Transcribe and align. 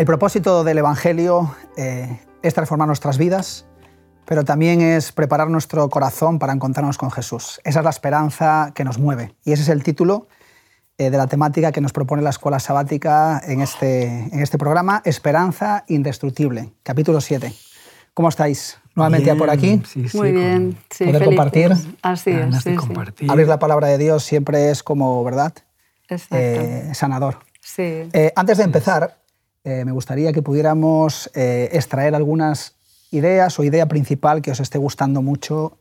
El 0.00 0.06
propósito 0.06 0.64
del 0.64 0.78
Evangelio 0.78 1.54
eh, 1.76 2.20
es 2.40 2.54
transformar 2.54 2.86
nuestras 2.86 3.18
vidas, 3.18 3.66
pero 4.24 4.46
también 4.46 4.80
es 4.80 5.12
preparar 5.12 5.50
nuestro 5.50 5.90
corazón 5.90 6.38
para 6.38 6.54
encontrarnos 6.54 6.96
con 6.96 7.10
Jesús. 7.10 7.60
Esa 7.64 7.80
es 7.80 7.84
la 7.84 7.90
esperanza 7.90 8.72
que 8.74 8.82
nos 8.82 8.98
mueve. 8.98 9.34
Y 9.44 9.52
ese 9.52 9.60
es 9.60 9.68
el 9.68 9.82
título 9.82 10.26
eh, 10.96 11.10
de 11.10 11.18
la 11.18 11.26
temática 11.26 11.70
que 11.70 11.82
nos 11.82 11.92
propone 11.92 12.22
la 12.22 12.30
Escuela 12.30 12.58
Sabática 12.60 13.42
en 13.44 13.60
este, 13.60 14.06
en 14.06 14.40
este 14.40 14.56
programa, 14.56 15.02
Esperanza 15.04 15.84
Indestructible, 15.88 16.72
capítulo 16.82 17.20
7. 17.20 17.52
¿Cómo 18.14 18.30
estáis? 18.30 18.78
Nuevamente 18.94 19.26
ya 19.26 19.34
por 19.36 19.50
aquí. 19.50 19.82
Muy 20.14 20.32
bien. 20.32 20.78
Sí, 20.88 21.04
poder 21.04 21.26
compartir. 21.26 21.72
Así 22.00 22.30
es. 22.30 22.62
Sí, 22.62 22.74
compartir. 22.74 23.30
Abrir 23.30 23.48
la 23.48 23.58
palabra 23.58 23.88
de 23.88 23.98
Dios 23.98 24.24
siempre 24.24 24.70
es 24.70 24.82
como, 24.82 25.22
¿verdad? 25.24 25.52
Eh, 26.08 26.90
sanador. 26.94 27.40
Sí. 27.60 28.08
Eh, 28.14 28.32
antes 28.34 28.56
de 28.56 28.64
empezar, 28.64 29.19
eh, 29.64 29.84
me 29.84 29.92
gustaría 29.92 30.32
que 30.32 30.42
pudiéramos 30.42 31.30
extraer 31.34 32.14
algunas 32.14 32.76
ideas 33.10 33.58
o 33.58 33.64
idea 33.64 33.86
principal 33.86 34.42
que 34.42 34.50
os 34.50 34.60
esté 34.60 34.78
gustando 34.78 35.22
mucho 35.22 35.78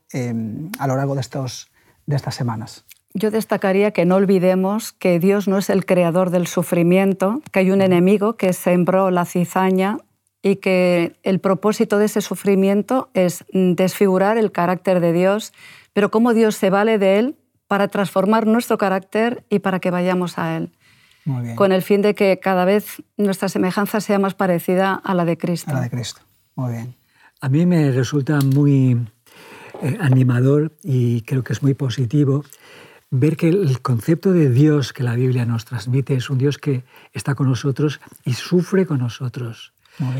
a 0.79 0.87
lo 0.87 0.95
largo 0.95 1.15
de, 1.15 1.21
estos, 1.21 1.69
de 2.05 2.15
estas 2.15 2.35
semanas. 2.35 2.85
Yo 3.13 3.31
destacaría 3.31 3.91
que 3.91 4.05
no 4.05 4.15
olvidemos 4.15 4.93
que 4.93 5.19
Dios 5.19 5.47
no 5.47 5.57
es 5.57 5.69
el 5.69 5.85
creador 5.85 6.29
del 6.29 6.45
sufrimiento, 6.45 7.41
que 7.51 7.59
hay 7.59 7.71
un 7.71 7.81
enemigo 7.81 8.37
que 8.37 8.53
sembró 8.53 9.09
la 9.09 9.25
cizaña 9.25 9.97
y 10.41 10.57
que 10.57 11.15
el 11.23 11.39
propósito 11.39 11.97
de 11.97 12.05
ese 12.05 12.21
sufrimiento 12.21 13.09
es 13.13 13.43
desfigurar 13.51 14.37
el 14.37 14.51
carácter 14.51 14.99
de 14.99 15.11
Dios, 15.11 15.53
pero 15.93 16.11
cómo 16.11 16.33
Dios 16.33 16.55
se 16.55 16.69
vale 16.69 16.97
de 16.97 17.19
él 17.19 17.35
para 17.67 17.87
transformar 17.87 18.47
nuestro 18.47 18.77
carácter 18.77 19.43
y 19.49 19.59
para 19.59 19.79
que 19.79 19.91
vayamos 19.91 20.37
a 20.39 20.57
Él. 20.57 20.71
Con 21.55 21.71
el 21.71 21.81
fin 21.81 22.01
de 22.01 22.15
que 22.15 22.39
cada 22.39 22.65
vez 22.65 23.01
nuestra 23.17 23.49
semejanza 23.49 24.01
sea 24.01 24.19
más 24.19 24.33
parecida 24.33 24.93
a 24.93 25.13
la 25.13 25.25
de 25.25 25.37
Cristo. 25.37 25.71
A 25.71 25.75
la 25.75 25.81
de 25.81 25.89
Cristo. 25.89 26.21
Muy 26.55 26.73
bien. 26.73 26.95
A 27.41 27.49
mí 27.49 27.65
me 27.65 27.91
resulta 27.91 28.39
muy 28.41 28.97
eh, 29.81 29.97
animador 30.01 30.73
y 30.83 31.21
creo 31.21 31.43
que 31.43 31.53
es 31.53 31.63
muy 31.63 31.73
positivo 31.73 32.43
ver 33.11 33.37
que 33.37 33.49
el 33.49 33.81
concepto 33.81 34.31
de 34.31 34.49
Dios 34.49 34.93
que 34.93 35.03
la 35.03 35.15
Biblia 35.15 35.45
nos 35.45 35.65
transmite 35.65 36.15
es 36.15 36.29
un 36.29 36.37
Dios 36.37 36.57
que 36.57 36.83
está 37.13 37.35
con 37.35 37.47
nosotros 37.47 37.99
y 38.25 38.33
sufre 38.33 38.85
con 38.85 38.99
nosotros. 38.99 39.73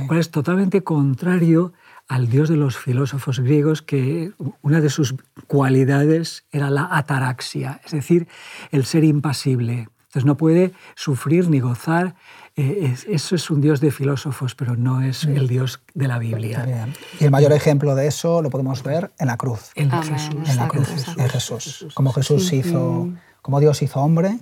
Cual 0.08 0.20
es 0.20 0.30
totalmente 0.30 0.84
contrario 0.84 1.72
al 2.10 2.28
dios 2.28 2.50
de 2.50 2.58
los 2.58 2.78
filósofos 2.78 3.40
griegos, 3.40 3.82
que 3.82 4.34
una 4.62 4.82
de 4.82 4.90
sus 4.90 5.16
cualidades 5.48 6.44
era 6.52 6.70
la 6.70 6.90
ataraxia, 6.92 7.80
es 7.86 7.92
decir, 7.92 8.28
el 8.72 8.84
ser 8.84 9.06
impasible. 9.06 9.88
Entonces 10.10 10.26
no 10.26 10.38
puede 10.38 10.74
sufrir 10.96 11.50
ni 11.50 11.60
gozar. 11.60 12.16
Eh, 12.56 12.96
eso 13.10 13.36
es 13.36 13.50
un 13.52 13.62
dios 13.62 13.80
de 13.80 13.92
filósofos, 13.92 14.56
pero 14.56 14.76
no 14.76 15.02
es 15.02 15.26
el 15.26 15.48
dios 15.48 15.82
de 15.94 16.08
la 16.08 16.18
Biblia. 16.18 16.88
Y 17.20 17.26
el 17.26 17.30
mayor 17.30 17.54
ejemplo 17.54 17.94
de 17.94 18.08
eso 18.08 18.42
lo 18.42 18.50
podemos 18.50 18.82
ver 18.82 19.12
en 19.20 19.28
la 19.28 19.38
cruz. 19.38 19.70
En 19.76 19.92
Jesús. 19.92 20.50
En 20.50 20.58
la 20.58 20.68
cruz, 20.68 20.90
en 21.16 21.30
Jesús. 21.30 21.86
Como 21.94 22.12
Jesús 22.12 22.52
hizo 22.54 23.10
como 23.44 23.60
Dios 23.62 23.82
hizo 23.82 24.02
hombre 24.02 24.40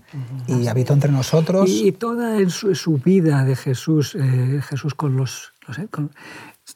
y 0.48 0.68
habitó 0.68 0.94
entre 0.94 1.12
nosotros. 1.12 1.70
Y, 1.70 1.92
toda 1.92 2.38
su, 2.50 2.98
vida 2.98 3.44
de 3.44 3.56
Jesús, 3.56 4.16
eh, 4.16 4.62
Jesús 4.68 4.96
con 4.96 5.16
los, 5.16 5.54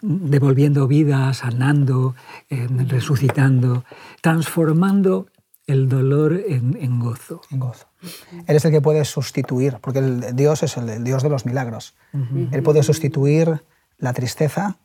devolviendo 0.02 0.88
vida, 0.88 1.34
sanando, 1.34 2.16
resucitando, 2.50 3.86
transformando 4.22 5.28
el 5.72 5.90
dolor 5.90 6.42
en, 6.48 7.00
gozo. 7.00 7.42
En 7.50 7.60
gozo. 7.60 7.88
Él 8.48 8.56
es 8.56 8.66
el 8.66 8.72
que 8.72 8.82
puede 8.82 9.06
sustituir, 9.06 9.78
porque 9.82 10.00
el 10.00 10.36
Dios 10.36 10.64
es 10.64 10.78
el, 10.78 11.04
Dios 11.04 11.24
de 11.24 11.30
los 11.30 11.46
milagros. 11.46 11.96
Él 12.52 12.64
puede 12.64 12.84
sustituir 12.84 13.64
la 13.98 14.14
tristeza 14.14 14.78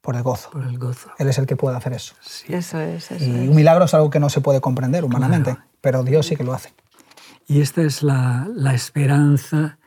por 0.00 0.16
el 0.16 0.22
gozo. 0.22 0.50
Por 0.50 0.64
el 0.64 0.78
gozo. 0.78 1.10
Él 1.18 1.28
es 1.28 1.38
el 1.38 1.46
que 1.46 1.56
puede 1.56 1.76
hacer 1.76 1.92
eso. 1.92 2.14
Eso 2.48 2.80
es. 2.80 3.10
y 3.20 3.48
un 3.48 3.54
milagro 3.54 3.84
es 3.84 3.94
algo 3.94 4.10
que 4.10 4.20
no 4.20 4.28
se 4.28 4.40
puede 4.40 4.60
comprender 4.60 5.04
humanamente, 5.04 5.56
pero 5.80 6.02
Dios 6.02 6.26
sí 6.26 6.36
que 6.36 6.44
lo 6.44 6.52
hace. 6.52 6.72
Y 7.46 7.60
esta 7.60 7.82
es 7.82 8.02
la, 8.02 8.48
la 8.54 8.74
esperanza 8.74 9.78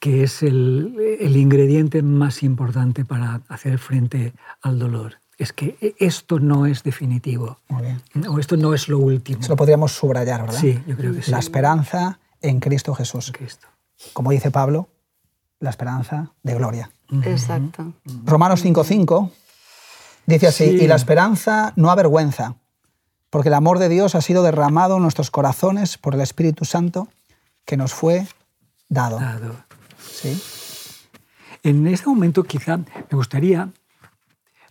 que 0.00 0.22
es 0.22 0.42
el, 0.42 0.96
el, 1.20 1.36
ingrediente 1.36 2.02
más 2.02 2.42
importante 2.42 3.04
para 3.04 3.40
hacer 3.48 3.78
frente 3.78 4.34
al 4.60 4.78
dolor. 4.78 5.14
Es 5.38 5.52
que 5.52 5.94
esto 5.98 6.40
no 6.40 6.66
es 6.66 6.82
definitivo. 6.82 7.58
O 8.28 8.38
esto 8.38 8.56
no 8.56 8.74
es 8.74 8.88
lo 8.88 8.98
último. 8.98 9.40
Eso 9.40 9.50
lo 9.50 9.56
podríamos 9.56 9.92
subrayar, 9.92 10.42
¿verdad? 10.42 10.58
Sí, 10.58 10.82
yo 10.86 10.96
creo 10.96 11.14
que 11.14 11.22
sí. 11.22 11.30
La 11.30 11.38
esperanza 11.38 12.18
en 12.42 12.58
Cristo 12.58 12.92
Jesús. 12.94 13.32
Cristo. 13.32 13.68
Como 14.12 14.32
dice 14.32 14.50
Pablo, 14.50 14.88
la 15.60 15.70
esperanza 15.70 16.32
de 16.42 16.54
gloria. 16.54 16.90
Exacto. 17.24 17.94
Romanos 18.24 18.64
5.5 18.64 19.30
dice 20.26 20.48
así, 20.48 20.64
y 20.64 20.86
la 20.86 20.96
esperanza 20.96 21.72
no 21.76 21.90
avergüenza, 21.90 22.56
porque 23.30 23.48
el 23.48 23.54
amor 23.54 23.78
de 23.78 23.88
Dios 23.88 24.14
ha 24.14 24.20
sido 24.20 24.42
derramado 24.42 24.96
en 24.96 25.02
nuestros 25.02 25.30
corazones 25.30 25.98
por 25.98 26.14
el 26.14 26.20
Espíritu 26.20 26.64
Santo 26.64 27.08
que 27.64 27.76
nos 27.76 27.94
fue 27.94 28.26
dado. 28.88 29.20
¿Sí? 29.98 30.40
En 31.62 31.86
este 31.86 32.08
momento 32.08 32.44
quizá 32.44 32.76
me 32.76 32.84
gustaría 33.12 33.70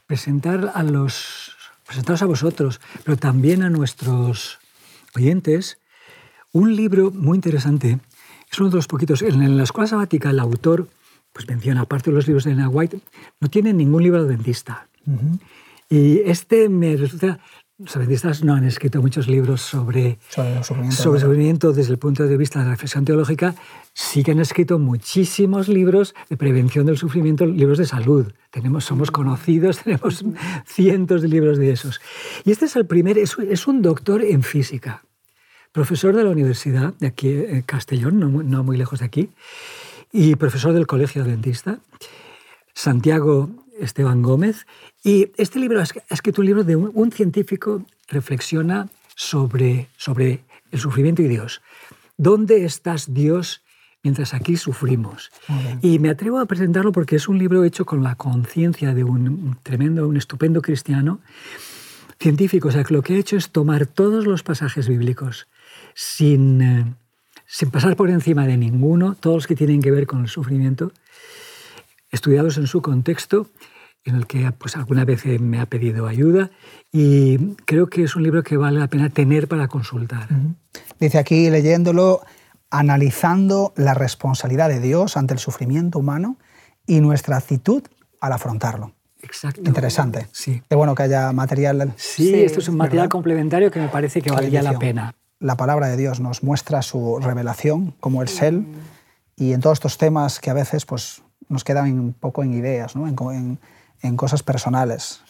presentar 0.08 0.72
a 0.74 0.84
los 0.84 1.56
presentaros 1.86 2.22
a 2.22 2.26
vosotros, 2.26 2.82
pero 3.04 3.18
también 3.18 3.64
a 3.64 3.70
nuestros 3.70 4.60
oyentes, 5.16 5.78
un 6.52 6.76
libro 6.76 7.12
muy 7.12 7.36
interesante. 7.36 8.00
Es 8.52 8.60
uno 8.60 8.70
de 8.70 8.78
los 8.78 8.88
poquitos. 8.88 9.22
En 9.22 9.58
la 9.58 9.64
escuela 9.64 9.88
sabática 9.88 10.30
el 10.30 10.40
autor 10.40 10.88
pues 11.34 11.48
menciona, 11.48 11.82
aparte 11.82 12.10
de 12.10 12.16
los 12.16 12.26
libros 12.26 12.46
de 12.46 12.52
Elena 12.52 12.70
White, 12.70 13.00
no 13.40 13.50
tiene 13.50 13.72
ningún 13.72 14.02
libro 14.02 14.26
dentista. 14.26 14.88
Y 15.88 16.20
este 16.20 16.68
me 16.68 16.98
resulta 16.98 17.40
los 17.80 17.96
adventistas 17.96 18.44
no 18.44 18.56
han 18.56 18.64
escrito 18.64 19.02
muchos 19.04 19.28
libros 19.28 19.62
sobre, 19.62 20.18
sobre, 20.30 20.90
sufrimiento, 20.92 21.74
desde 21.74 21.92
el 21.92 22.00
punto 22.00 22.26
de 22.26 22.36
vista 22.36 22.58
de 22.60 22.66
la 22.66 22.72
reflexión 22.72 23.06
teológica. 23.06 23.54
Sí 23.94 24.24
que 24.24 24.32
han 24.32 24.40
escrito 24.40 24.80
muchísimos 24.80 25.68
libros 25.68 26.16
de 26.28 26.38
prevención 26.38 26.88
del 26.88 26.98
sufrimiento, 26.98 27.46
libros 27.46 27.78
de 27.78 27.86
salud. 27.86 28.34
Tenemos, 28.50 28.84
somos 28.86 29.12
conocidos, 29.12 29.80
tenemos 29.84 30.26
cientos 30.66 31.22
de 31.22 31.28
libros 31.28 31.60
de 31.60 31.72
esos. 31.72 32.02
Y 32.46 32.52
este 32.52 32.66
es 32.66 32.76
el 32.76 32.88
primer, 32.88 33.20
es, 33.20 33.38
es 33.38 33.68
un 33.68 33.84
doctor 33.84 34.24
en 34.24 34.42
física, 34.42 35.04
profesor 35.72 36.16
de 36.16 36.24
la 36.24 36.32
universidad 36.32 36.96
de 36.96 37.06
aquí, 37.06 37.30
en 37.30 37.62
Castellón, 37.62 38.20
no, 38.20 38.28
no 38.42 38.64
muy 38.64 38.78
lejos 38.78 39.00
de 39.00 39.06
aquí, 39.06 39.30
y 40.12 40.36
profesor 40.36 40.74
del 40.74 40.88
Colegio 40.88 41.22
Adventista. 41.22 41.78
Santiago 42.74 43.50
Esteban 43.80 44.22
Gómez. 44.22 44.66
Y 45.04 45.32
este 45.38 45.60
libro 45.60 45.82
es 45.82 45.94
escrito 46.10 46.42
un 46.42 46.48
libro 46.48 46.64
de 46.64 46.76
un, 46.76 47.12
científico 47.12 47.84
reflexiona 48.08 48.90
sobre, 49.16 49.88
sobre 49.98 50.44
el 50.72 50.80
sufrimiento 50.80 51.22
y 51.22 51.28
Dios. 51.28 51.62
¿Dónde 52.18 52.66
estás 52.66 53.14
Dios 53.14 53.62
mientras 54.04 54.34
aquí 54.34 54.58
sufrimos? 54.58 55.32
Y 55.82 56.00
me 56.00 56.10
atrevo 56.10 56.40
a 56.40 56.46
presentarlo 56.46 56.92
porque 56.92 57.16
es 57.16 57.28
un 57.28 57.38
libro 57.38 57.64
hecho 57.64 57.86
con 57.86 58.04
la 58.04 58.16
conciencia 58.16 58.94
de 58.94 59.04
un, 59.04 59.58
tremendo, 59.64 60.08
un 60.08 60.18
estupendo 60.18 60.62
cristiano 60.62 61.20
científico. 62.20 62.70
O 62.70 62.72
sea, 62.72 62.84
que 62.84 62.94
lo 62.94 63.02
que 63.02 63.14
ha 63.14 63.18
hecho 63.18 63.38
es 63.38 63.50
tomar 63.52 63.86
todos 63.86 64.26
los 64.26 64.44
pasajes 64.44 64.88
bíblicos 64.88 65.48
sin, 65.94 66.62
eh, 66.62 66.86
sin 67.46 67.70
pasar 67.70 67.96
por 67.96 68.10
encima 68.10 68.46
de 68.48 68.58
ninguno, 68.58 69.16
todos 69.16 69.38
los 69.38 69.48
que 69.48 69.56
tienen 69.56 69.82
que 69.82 69.92
ver 69.92 70.08
con 70.08 70.22
el 70.22 70.28
sufrimiento, 70.28 70.92
estudiados 72.12 72.58
en 72.58 72.68
su 72.68 72.82
contexto, 72.82 73.48
en 74.04 74.16
el 74.16 74.28
que 74.28 74.52
pues, 74.52 74.76
alguna 74.78 75.06
vez 75.06 75.26
me 75.40 75.60
ha 75.60 75.66
pedido 75.66 76.08
ayuda 76.08 76.50
y 76.92 77.56
creo 77.66 77.88
que 77.88 78.04
es 78.04 78.16
un 78.16 78.24
libro 78.24 78.44
que 78.44 78.58
vale 78.58 78.80
la 78.80 78.88
pena 78.88 79.10
tener 79.10 79.48
para 79.48 79.68
consultar. 79.68 80.28
Dice 81.00 81.18
aquí, 81.18 81.50
leyéndolo, 81.50 82.22
analizando 82.70 83.74
la 83.76 83.94
responsabilidad 83.94 84.70
de 84.70 84.80
Dios 84.80 85.18
ante 85.18 85.34
el 85.34 85.40
sufrimiento 85.40 86.00
humano 86.00 86.38
y 86.86 87.02
nuestra 87.02 87.38
actitud 87.38 87.84
al 88.22 88.34
afrontarlo. 88.34 88.94
Exacto. 89.22 89.62
Interesante. 89.66 90.28
Sí. 90.32 90.62
Qué 90.70 90.76
bueno 90.76 90.96
que 90.96 91.04
haya 91.04 91.32
material. 91.34 91.94
Sí, 91.98 92.34
esto 92.34 92.60
es 92.60 92.70
un 92.70 92.78
material 92.78 93.10
complementario 93.10 93.72
que 93.72 93.80
me 93.80 93.90
parece 93.90 94.22
que 94.22 94.32
valía 94.32 94.62
la 94.62 94.78
pena. 94.80 95.16
La 95.40 95.56
palabra 95.56 95.88
de 95.88 95.98
Dios 95.98 96.20
nos 96.20 96.44
muestra 96.44 96.82
su 96.82 97.20
revelación, 97.20 97.94
como 98.00 98.22
el 98.22 98.30
Él, 98.42 98.66
y 99.36 99.54
en 99.54 99.62
todos 99.62 99.78
estos 99.78 99.98
temas 99.98 100.40
que 100.40 100.50
a 100.50 100.54
veces 100.54 100.86
pues, 100.86 101.22
nos 101.50 101.64
quedan 101.64 102.00
un 102.00 102.14
poco 102.14 102.44
en 102.44 102.54
ideas, 102.54 102.96
¿no? 102.96 103.08
en, 103.08 103.60
en, 104.02 104.18
cosas 104.18 104.44
personales. 104.44 105.22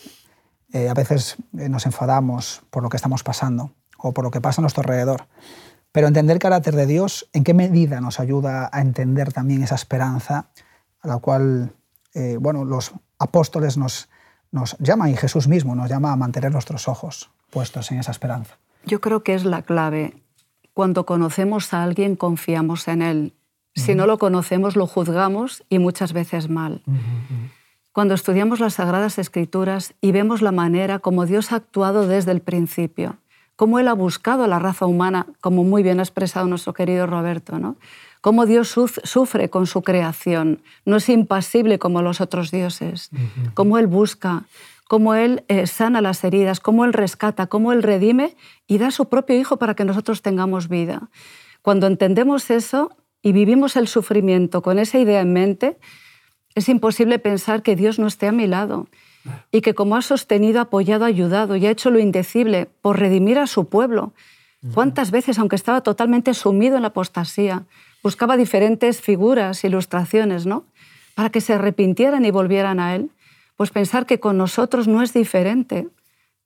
Eh, 0.74 0.90
a 0.90 0.94
veces 0.94 1.38
eh, 1.58 1.69
nos 1.69 1.86
enfadamos 1.86 2.62
por 2.69 2.84
lo 2.84 2.90
que 2.90 2.98
estamos 2.98 3.24
pasando 3.24 3.72
o 3.98 4.14
por 4.14 4.24
lo 4.24 4.31
que 4.31 4.42
pasa 4.42 4.62
a 4.62 4.64
nuestro 4.64 4.81
alrededor. 4.81 5.28
Pero 5.92 6.08
entender 6.08 6.36
el 6.36 6.40
carácter 6.40 6.75
de 6.75 6.86
Dios, 6.86 7.30
¿en 7.34 7.44
qué 7.44 7.54
medida 7.54 8.02
nos 8.02 8.19
ayuda 8.19 8.69
a 8.72 8.81
entender 8.81 9.34
también 9.34 9.64
esa 9.64 9.75
esperanza 9.75 10.50
a 11.02 11.08
la 11.08 11.18
cual 11.19 11.74
eh, 12.14 12.38
bueno, 12.40 12.66
los 12.66 12.94
apóstoles 13.19 13.78
nos, 13.78 14.10
nos 14.52 14.78
llaman 14.80 15.10
y 15.10 15.16
Jesús 15.16 15.48
mismo 15.48 15.75
nos 15.75 15.90
llama 15.90 16.12
a 16.12 16.16
mantener 16.16 16.52
nuestros 16.52 16.88
ojos 16.88 17.30
puestos 17.52 17.92
en 17.92 18.00
esa 18.00 18.12
esperanza? 18.12 18.58
Yo 18.86 19.02
creo 19.02 19.24
que 19.24 19.34
es 19.34 19.46
la 19.46 19.62
clave. 19.62 20.24
Cuando 20.74 21.06
conocemos 21.06 21.74
a 21.74 21.84
alguien, 21.84 22.16
confiamos 22.16 22.88
en 22.88 23.02
él 23.02 23.37
Si 23.78 23.96
no 23.96 24.08
lo 24.08 24.18
conocemos, 24.18 24.76
lo 24.76 24.88
juzgamos 24.88 25.64
y 25.70 25.80
muchas 25.80 26.12
veces 26.12 26.50
mal. 26.50 26.82
Cuando 27.94 28.14
estudiamos 28.14 28.60
las 28.60 28.76
Sagradas 28.76 29.18
Escrituras 29.18 29.94
y 30.02 30.12
vemos 30.12 30.42
la 30.42 30.52
manera 30.52 31.00
como 31.00 31.26
Dios 31.26 31.52
ha 31.52 31.58
actuado 31.58 32.08
desde 32.08 32.32
el 32.32 32.42
principio, 32.42 33.18
cómo 33.56 33.80
Él 33.80 33.88
ha 33.88 33.94
buscado 33.94 34.44
a 34.44 34.48
la 34.48 34.60
raza 34.60 34.86
humana, 34.86 35.28
como 35.42 35.64
muy 35.64 35.84
bien 35.84 36.00
ha 36.00 36.04
expresado 36.04 36.48
nuestro 36.48 36.74
querido 36.74 37.08
Roberto, 37.08 37.60
¿no? 37.60 37.78
cómo 38.22 38.46
Dios 38.46 38.76
sufre 39.04 39.50
con 39.50 39.68
su 39.68 39.84
creación, 39.84 40.62
no 40.86 40.98
es 40.98 41.08
impasible 41.10 41.80
como 41.80 42.02
los 42.02 42.20
otros 42.20 42.52
dioses, 42.52 43.10
cómo 43.54 43.78
Él 43.78 43.88
busca, 43.88 44.44
cómo 44.88 45.16
Él 45.16 45.44
eh, 45.48 45.68
sana 45.68 46.02
las 46.02 46.24
heridas, 46.24 46.60
cómo 46.60 46.84
Él 46.86 46.94
rescata, 46.94 47.48
cómo 47.48 47.72
Él 47.72 47.84
redime 47.84 48.36
y 48.68 48.80
da 48.80 48.88
a 48.88 48.92
su 48.92 49.08
propio 49.08 49.38
Hijo 49.38 49.58
para 49.58 49.76
que 49.76 49.86
nosotros 49.86 50.22
tengamos 50.22 50.68
vida. 50.68 51.10
Cuando 51.62 51.88
entendemos 51.88 52.50
eso 52.50 52.96
y 53.22 53.31
vivimos 53.31 53.75
el 53.75 53.88
sufrimiento 53.88 54.62
con 54.62 54.80
esa 54.80 55.00
idea 55.00 55.22
en 55.22 55.34
mente, 55.34 55.78
es 56.56 56.69
imposible 56.69 57.19
pensar 57.19 57.62
que 57.62 57.75
Dios 57.75 58.00
no 58.00 58.08
esté 58.08 58.28
a 58.28 58.31
mi 58.31 58.48
lado 58.48 58.88
y 59.52 59.62
que 59.62 59.75
como 59.75 59.96
ha 59.96 60.02
sostenido, 60.02 60.62
apoyado, 60.62 61.06
ayudado 61.06 61.56
y 61.56 61.68
ha 61.68 61.72
hecho 61.72 61.92
lo 61.92 62.00
indecible 62.00 62.68
por 62.81 63.00
redimir 63.00 63.38
a 63.40 63.48
su 63.48 63.69
pueblo, 63.69 64.14
¿cuántas 64.74 65.12
veces, 65.12 65.38
aunque 65.38 65.56
estaba 65.56 65.81
totalmente 65.81 66.34
sumido 66.34 66.75
en 66.75 66.81
la 66.81 66.90
apostasía, 66.90 67.66
buscaba 68.02 68.38
diferentes 68.38 69.02
figuras, 69.02 69.64
ilustraciones, 69.64 70.46
¿no? 70.46 70.66
Para 71.16 71.30
que 71.30 71.42
se 71.42 71.54
arrepintieran 71.54 72.25
y 72.25 72.31
volvieran 72.31 72.80
a 72.80 72.96
Él? 72.96 73.12
Pues 73.56 73.72
pensar 73.72 74.06
que 74.06 74.19
con 74.19 74.38
nosotros 74.38 74.88
no 74.88 75.02
es 75.02 75.14
diferente, 75.14 75.90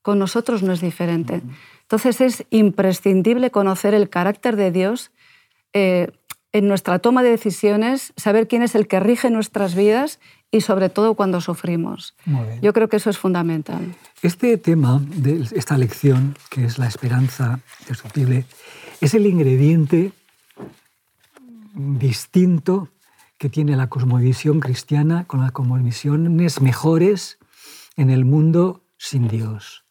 con 0.01 0.18
nosotros 0.18 0.63
no 0.63 0.73
es 0.73 0.81
diferente. 0.81 1.41
Entonces 1.83 2.21
es 2.21 2.45
imprescindible 2.50 3.51
conocer 3.51 3.94
el 3.94 4.09
carácter 4.09 4.56
de 4.56 4.71
Dios 4.71 5.12
eh, 5.73 6.12
en 6.53 6.68
nuestra 6.68 7.00
toma 7.00 7.24
de 7.24 7.30
decisiones, 7.30 8.13
saber 8.18 8.48
quién 8.48 8.62
es 8.62 8.75
el 8.75 8.88
que 8.88 9.00
rige 9.00 9.30
nuestras 9.30 9.75
vidas 9.75 10.19
y 10.51 10.62
sobre 10.62 10.89
todo 10.89 11.13
cuando 11.15 11.39
sufrimos. 11.39 12.13
Yo 12.62 12.74
creo 12.74 12.89
que 12.89 12.98
eso 12.98 13.09
es 13.09 13.18
fundamental. 13.18 13.95
Este 14.21 14.57
tema 14.57 15.01
de 15.01 15.48
esta 15.53 15.77
lección, 15.77 16.38
que 16.50 16.65
es 16.65 16.77
la 16.77 16.88
esperanza 16.88 17.62
destructible, 17.88 18.45
es 19.00 19.13
el 19.13 19.25
ingrediente 19.25 20.12
distinto 21.74 22.89
que 23.38 23.50
tiene 23.50 23.77
la 23.77 23.88
cosmovisión 23.88 24.59
cristiana 24.59 25.24
con 25.25 25.39
las 25.39 25.54
cosmovisiones 25.54 26.62
mejores 26.62 27.39
en 27.95 28.09
el 28.09 28.25
mundo 28.25 28.83
sin 28.97 29.27
Dios. 29.30 29.86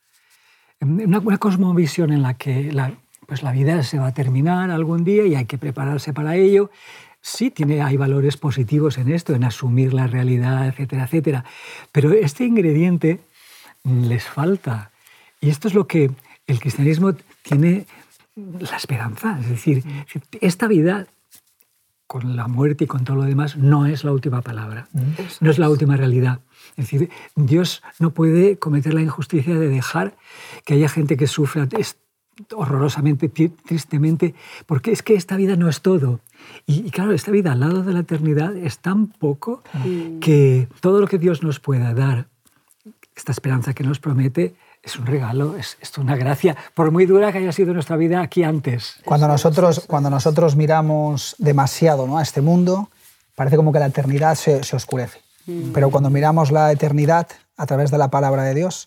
Una, 0.80 1.18
una 1.18 1.38
cosmovisión 1.38 2.12
en 2.12 2.22
la 2.22 2.34
que 2.34 2.70
la, 2.70 2.94
pues 3.30 3.44
la 3.44 3.52
vida 3.52 3.84
se 3.84 3.96
va 3.96 4.08
a 4.08 4.12
terminar 4.12 4.72
algún 4.72 5.04
día 5.04 5.24
y 5.24 5.36
hay 5.36 5.44
que 5.44 5.56
prepararse 5.56 6.12
para 6.12 6.34
ello. 6.34 6.68
Sí, 7.20 7.52
tiene, 7.52 7.80
hay 7.80 7.96
valores 7.96 8.36
positivos 8.36 8.98
en 8.98 9.08
esto, 9.08 9.36
en 9.36 9.44
asumir 9.44 9.94
la 9.94 10.08
realidad, 10.08 10.66
etcétera, 10.66 11.04
etcétera. 11.04 11.44
Pero 11.92 12.10
este 12.10 12.42
ingrediente 12.44 13.20
les 13.84 14.24
falta. 14.24 14.90
Y 15.40 15.48
esto 15.48 15.68
es 15.68 15.74
lo 15.74 15.86
que 15.86 16.10
el 16.48 16.58
cristianismo 16.58 17.14
tiene 17.42 17.86
la 18.34 18.76
esperanza. 18.76 19.38
Es 19.38 19.48
decir, 19.48 19.84
esta 20.40 20.66
vida 20.66 21.06
con 22.08 22.34
la 22.34 22.48
muerte 22.48 22.82
y 22.82 22.86
con 22.88 23.04
todo 23.04 23.18
lo 23.18 23.22
demás, 23.22 23.56
no 23.56 23.86
es 23.86 24.02
la 24.02 24.10
última 24.10 24.42
palabra, 24.42 24.88
no 25.38 25.50
es 25.52 25.58
la 25.60 25.70
última 25.70 25.96
realidad. 25.96 26.40
Es 26.70 26.90
decir, 26.90 27.10
Dios 27.36 27.80
no 28.00 28.10
puede 28.10 28.58
cometer 28.58 28.92
la 28.92 29.02
injusticia 29.02 29.54
de 29.54 29.68
dejar 29.68 30.16
que 30.64 30.74
haya 30.74 30.88
gente 30.88 31.16
que 31.16 31.28
sufra 31.28 31.68
horrorosamente, 32.54 33.28
tristemente, 33.28 34.34
porque 34.66 34.92
es 34.92 35.02
que 35.02 35.14
esta 35.14 35.36
vida 35.36 35.56
no 35.56 35.68
es 35.68 35.80
todo. 35.80 36.20
Y, 36.66 36.90
claro, 36.90 37.12
esta 37.12 37.30
vida 37.30 37.52
al 37.52 37.60
lado 37.60 37.82
de 37.82 37.92
la 37.92 38.00
eternidad 38.00 38.56
es 38.56 38.78
tan 38.78 39.08
poco 39.08 39.62
que 40.20 40.68
todo 40.80 41.00
lo 41.00 41.06
que 41.06 41.18
Dios 41.18 41.42
nos 41.42 41.60
pueda 41.60 41.94
dar, 41.94 42.26
esta 43.14 43.32
esperanza 43.32 43.74
que 43.74 43.84
nos 43.84 43.98
promete, 43.98 44.54
es 44.82 44.98
un 44.98 45.04
regalo, 45.04 45.56
es, 45.56 45.76
es, 45.80 45.98
una 45.98 46.16
gracia, 46.16 46.56
por 46.74 46.90
muy 46.90 47.04
dura 47.04 47.32
que 47.32 47.38
haya 47.38 47.52
sido 47.52 47.74
nuestra 47.74 47.96
vida 47.96 48.22
aquí 48.22 48.44
antes. 48.44 48.96
Cuando 49.04 49.28
nosotros, 49.28 49.84
cuando 49.86 50.08
nosotros 50.08 50.56
miramos 50.56 51.36
demasiado 51.38 52.06
¿no? 52.06 52.16
a 52.16 52.22
este 52.22 52.40
mundo, 52.40 52.88
parece 53.34 53.56
como 53.56 53.72
que 53.72 53.78
la 53.78 53.86
eternidad 53.86 54.36
se, 54.36 54.62
se 54.64 54.76
oscurece. 54.76 55.20
Mm. 55.46 55.72
Pero 55.72 55.90
cuando 55.90 56.08
miramos 56.08 56.50
la 56.50 56.72
eternidad 56.72 57.28
a 57.58 57.66
través 57.66 57.90
de 57.90 57.98
la 57.98 58.08
palabra 58.08 58.42
de 58.44 58.54
Dios, 58.54 58.86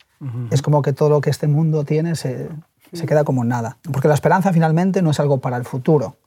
es 0.52 0.62
como 0.62 0.82
que 0.82 0.94
todo 0.94 1.10
lo 1.10 1.20
que 1.20 1.30
este 1.30 1.48
mundo 1.48 1.84
tiene 1.84 2.16
se, 2.16 2.48
se 2.94 3.06
queda 3.06 3.24
como 3.24 3.44
nada. 3.44 3.78
Porque 3.92 4.08
la 4.08 4.14
esperanza 4.14 4.54
finalmente 4.54 5.02
no 5.02 5.12
es 5.12 5.20
algo 5.20 5.40
para 5.40 5.58
el 5.58 5.66
futuro, 5.66 6.18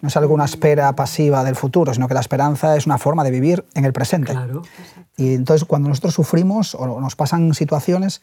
no 0.00 0.08
es 0.08 0.16
algo 0.16 0.34
una 0.34 0.44
espera 0.44 0.94
pasiva 0.94 1.44
del 1.44 1.56
futuro, 1.56 1.94
sino 1.94 2.08
que 2.08 2.14
la 2.14 2.20
esperanza 2.20 2.76
es 2.76 2.86
una 2.86 2.98
forma 2.98 3.24
de 3.24 3.30
vivir 3.30 3.64
en 3.74 3.84
el 3.84 3.92
presente. 3.92 4.32
Claro. 4.32 4.62
Y 5.16 5.34
entonces 5.34 5.66
cuando 5.66 5.88
nosotros 5.88 6.14
sufrimos 6.14 6.74
o 6.74 7.00
nos 7.00 7.16
pasan 7.16 7.54
situaciones, 7.54 8.22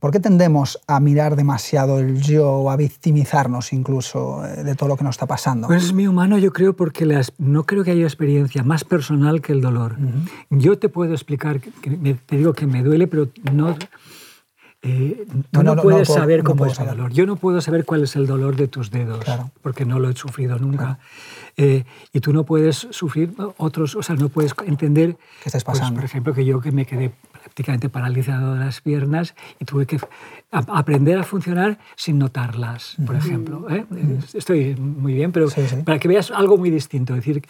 ¿Por 0.00 0.12
qué 0.12 0.20
tendemos 0.20 0.78
a 0.86 1.00
mirar 1.00 1.34
demasiado 1.34 1.98
el 1.98 2.22
yo 2.22 2.48
o 2.48 2.70
a 2.70 2.76
victimizarnos 2.76 3.72
incluso 3.72 4.44
eh, 4.46 4.62
de 4.62 4.76
todo 4.76 4.90
lo 4.90 4.96
que 4.96 5.02
nos 5.02 5.16
está 5.16 5.26
pasando? 5.26 5.66
Pues 5.66 5.86
es 5.86 5.92
muy 5.92 6.06
humano, 6.06 6.38
yo 6.38 6.52
creo, 6.52 6.76
porque 6.76 7.04
no 7.38 7.64
creo 7.64 7.82
que 7.82 7.90
haya 7.90 8.04
experiencia 8.04 8.62
más 8.62 8.84
personal 8.84 9.40
que 9.40 9.52
el 9.52 9.60
dolor. 9.60 9.96
Yo 10.50 10.78
te 10.78 10.88
puedo 10.88 11.12
explicar, 11.12 11.60
que 11.60 12.14
te 12.14 12.36
digo 12.36 12.52
que 12.52 12.66
me 12.68 12.84
duele, 12.84 13.08
pero 13.08 13.28
no, 13.52 13.76
eh, 14.80 15.26
tú 15.50 15.62
no, 15.64 15.74
puedes 15.76 16.06
saber 16.06 16.44
cómo 16.44 16.66
es 16.66 16.78
el 16.78 16.86
dolor. 16.86 17.12
Yo 17.12 17.26
no 17.26 17.36
puedo 17.36 17.60
saber 17.60 17.84
cuál 17.84 18.04
es 18.04 18.14
el 18.14 18.26
dolor 18.26 18.54
de 18.54 18.68
tus 18.68 18.90
dedos, 18.90 19.24
porque 19.60 19.84
no 19.84 19.98
lo 19.98 20.08
he 20.08 20.14
sufrido 20.14 20.58
nunca. 20.58 20.98
Eh, 21.56 21.84
y 22.12 22.20
tú 22.20 22.32
no 22.32 22.44
puedes 22.44 22.86
sufrir 22.92 23.32
otros, 23.56 23.96
o 23.96 24.02
sea, 24.02 24.14
no 24.14 24.28
puedes 24.28 24.54
entender. 24.64 25.16
¿Qué 25.42 25.48
estás 25.48 25.64
pues, 25.64 25.78
pasando? 25.78 25.98
por 25.98 26.04
ejemplo, 26.04 26.32
que 26.32 26.44
yo 26.44 26.60
que 26.60 26.70
me 26.70 26.86
quedé 26.86 27.12
prácticamente 27.42 27.88
paralizado 27.88 28.54
de 28.54 28.60
las 28.60 28.80
piernas 28.80 29.34
y 29.58 29.64
tuve 29.64 29.86
que 29.86 29.98
aprender 30.50 31.18
a 31.18 31.24
funcionar 31.24 31.78
sin 31.96 32.18
notarlas, 32.18 32.96
por 33.06 33.16
ejemplo. 33.16 33.66
¿eh? 33.70 33.84
Estoy 34.34 34.74
muy 34.76 35.14
bien, 35.14 35.32
pero 35.32 35.48
para 35.84 35.98
que 35.98 36.08
veas 36.08 36.30
algo 36.30 36.56
muy 36.56 36.70
distinto, 36.70 37.14
es 37.14 37.20
decir, 37.24 37.42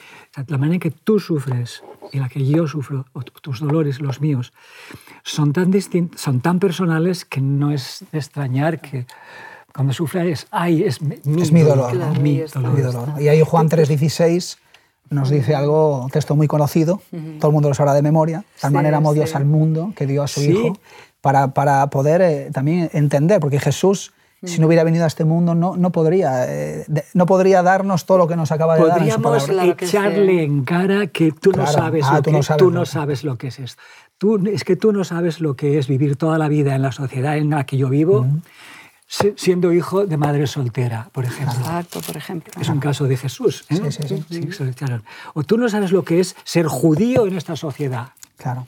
la 0.47 0.59
manera 0.59 0.75
en 0.75 0.81
que 0.81 0.91
tú 0.91 1.21
sufres 1.21 1.83
y 2.13 2.19
la 2.19 2.29
que 2.29 2.45
yo 2.45 2.67
sufro, 2.67 3.07
o 3.13 3.23
tus 3.23 3.61
dolores, 3.61 4.01
los 4.01 4.21
míos, 4.21 4.53
son 5.23 5.53
tan, 5.53 5.73
son 6.17 6.41
tan 6.41 6.59
personales 6.59 7.25
que 7.25 7.41
no 7.41 7.71
es 7.71 8.05
de 8.13 8.19
extrañar 8.19 8.81
que 8.81 9.07
cuando 9.75 9.93
sufre 9.93 10.31
es, 10.31 10.47
ay, 10.51 10.83
es 10.83 11.01
mi, 11.03 11.17
es 11.41 11.53
mi 11.53 11.61
dolor. 11.61 11.95
mi, 12.19 12.39
dolor. 12.39 13.09
Y 13.21 13.29
ahí 13.29 13.43
Juan 13.45 13.69
3:16 13.69 14.59
nos 15.11 15.31
dice 15.31 15.55
algo, 15.55 16.05
un 16.05 16.11
texto 16.11 16.37
muy 16.37 16.47
conocido, 16.47 17.01
todo 17.39 17.51
el 17.51 17.53
mundo 17.53 17.69
lo 17.69 17.75
sabrá 17.75 17.95
de 17.95 18.03
memoria, 18.03 18.39
de 18.39 18.61
tal 18.61 18.73
manera 18.73 18.99
amó 18.99 19.15
Dios 19.15 19.35
al 19.35 19.45
mundo 19.45 19.93
que 19.97 20.07
dio 20.07 20.23
a 20.23 20.29
su 20.29 20.43
Hijo, 20.43 20.79
para, 21.21 21.49
para 21.49 21.89
poder 21.89 22.23
eh, 22.23 22.51
también 22.53 22.91
entender, 22.93 23.41
porque 23.41 23.59
Jesús, 23.59 24.13
si 24.43 24.61
no 24.61 24.69
hubiera 24.69 24.85
venido 24.85 25.05
a 25.05 25.09
este 25.09 25.25
mundo, 25.25 25.55
no, 25.55 25.77
no, 25.77 25.91
podría, 25.91 26.45
eh, 26.47 26.85
no 27.15 27.27
podría 27.27 27.63
darnos 27.63 28.07
todo 28.07 28.19
lo 28.19 28.29
que 28.29 28.37
nos 28.37 28.53
acaba 28.53 28.77
de 28.77 28.87
dar 28.87 29.03
en 29.03 29.11
su 29.11 29.23
palabra. 29.23 29.77
echarle 29.81 30.45
en 30.45 30.65
cara 30.65 31.09
que 31.09 31.33
tú, 31.33 31.53
no 31.53 31.67
sabes 31.67 32.05
ah, 32.07 32.17
lo 32.17 32.23
tú, 32.23 32.31
que, 32.31 32.37
no 32.37 32.43
sabes, 32.43 32.59
tú 32.59 32.71
no 32.71 32.87
sabes 32.87 33.25
lo 33.25 33.37
que 33.37 33.49
es 33.49 33.59
esto. 33.59 33.83
Tú, 34.17 34.41
es 34.49 34.65
que 34.65 34.77
tú 34.77 34.93
no 34.93 35.05
sabes 35.05 35.41
lo 35.41 35.55
que 35.55 35.79
es 35.79 35.89
vivir 35.89 36.17
toda 36.17 36.39
la 36.39 36.49
vida 36.49 36.75
en 36.75 36.83
la 36.83 36.93
sociedad 36.93 37.37
en 37.37 37.51
la 37.51 37.65
que 37.65 37.77
yo 37.77 37.89
vivo 37.89 38.27
siendo 39.09 39.73
hijo 39.73 40.07
de 40.07 40.17
madre 40.17 40.47
soltera, 40.47 41.09
por 41.13 41.25
ejemplo. 41.25 41.55
Exacto, 41.59 42.01
por 42.03 42.17
ejemplo. 42.17 42.53
Es 42.61 42.69
un 42.69 42.79
caso 42.79 43.07
de 43.07 43.17
Jesús. 43.17 43.65
¿eh? 43.71 43.91
Sí, 43.91 44.07
sí, 44.31 44.49
sí. 44.51 44.85
o 45.35 45.45
tú 45.45 45.57
no 45.57 45.69
sabes 45.69 45.93
lo 45.93 46.05
que 46.05 46.21
es 46.21 46.37
ser 46.45 46.67
judío 46.67 47.27
en 47.27 47.37
esta 47.37 47.57
sociedad. 47.57 48.11
Claro. 48.37 48.67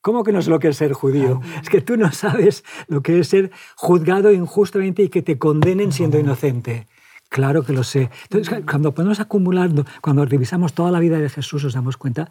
¿Cómo 0.00 0.24
que 0.24 0.32
no 0.32 0.38
es 0.38 0.48
lo 0.48 0.58
que 0.58 0.68
es 0.68 0.76
ser 0.76 0.92
judío? 0.92 1.40
Es 1.62 1.68
que 1.68 1.80
tú 1.80 1.96
no 1.96 2.10
sabes 2.12 2.64
lo 2.86 3.02
que 3.02 3.18
es 3.18 3.28
ser 3.28 3.50
juzgado 3.74 4.32
injustamente 4.32 5.02
y 5.02 5.08
que 5.08 5.20
te 5.20 5.36
condenen 5.36 5.92
siendo 5.92 6.18
inocente. 6.18 6.86
Claro 7.28 7.64
que 7.64 7.72
lo 7.72 7.82
sé. 7.82 8.10
Entonces, 8.30 8.62
cuando 8.64 8.94
podemos 8.94 9.20
acumulando, 9.20 9.84
cuando 10.00 10.24
revisamos 10.24 10.72
toda 10.74 10.90
la 10.90 11.00
vida 11.00 11.18
de 11.18 11.28
Jesús, 11.28 11.64
nos 11.64 11.74
damos 11.74 11.96
cuenta 11.96 12.30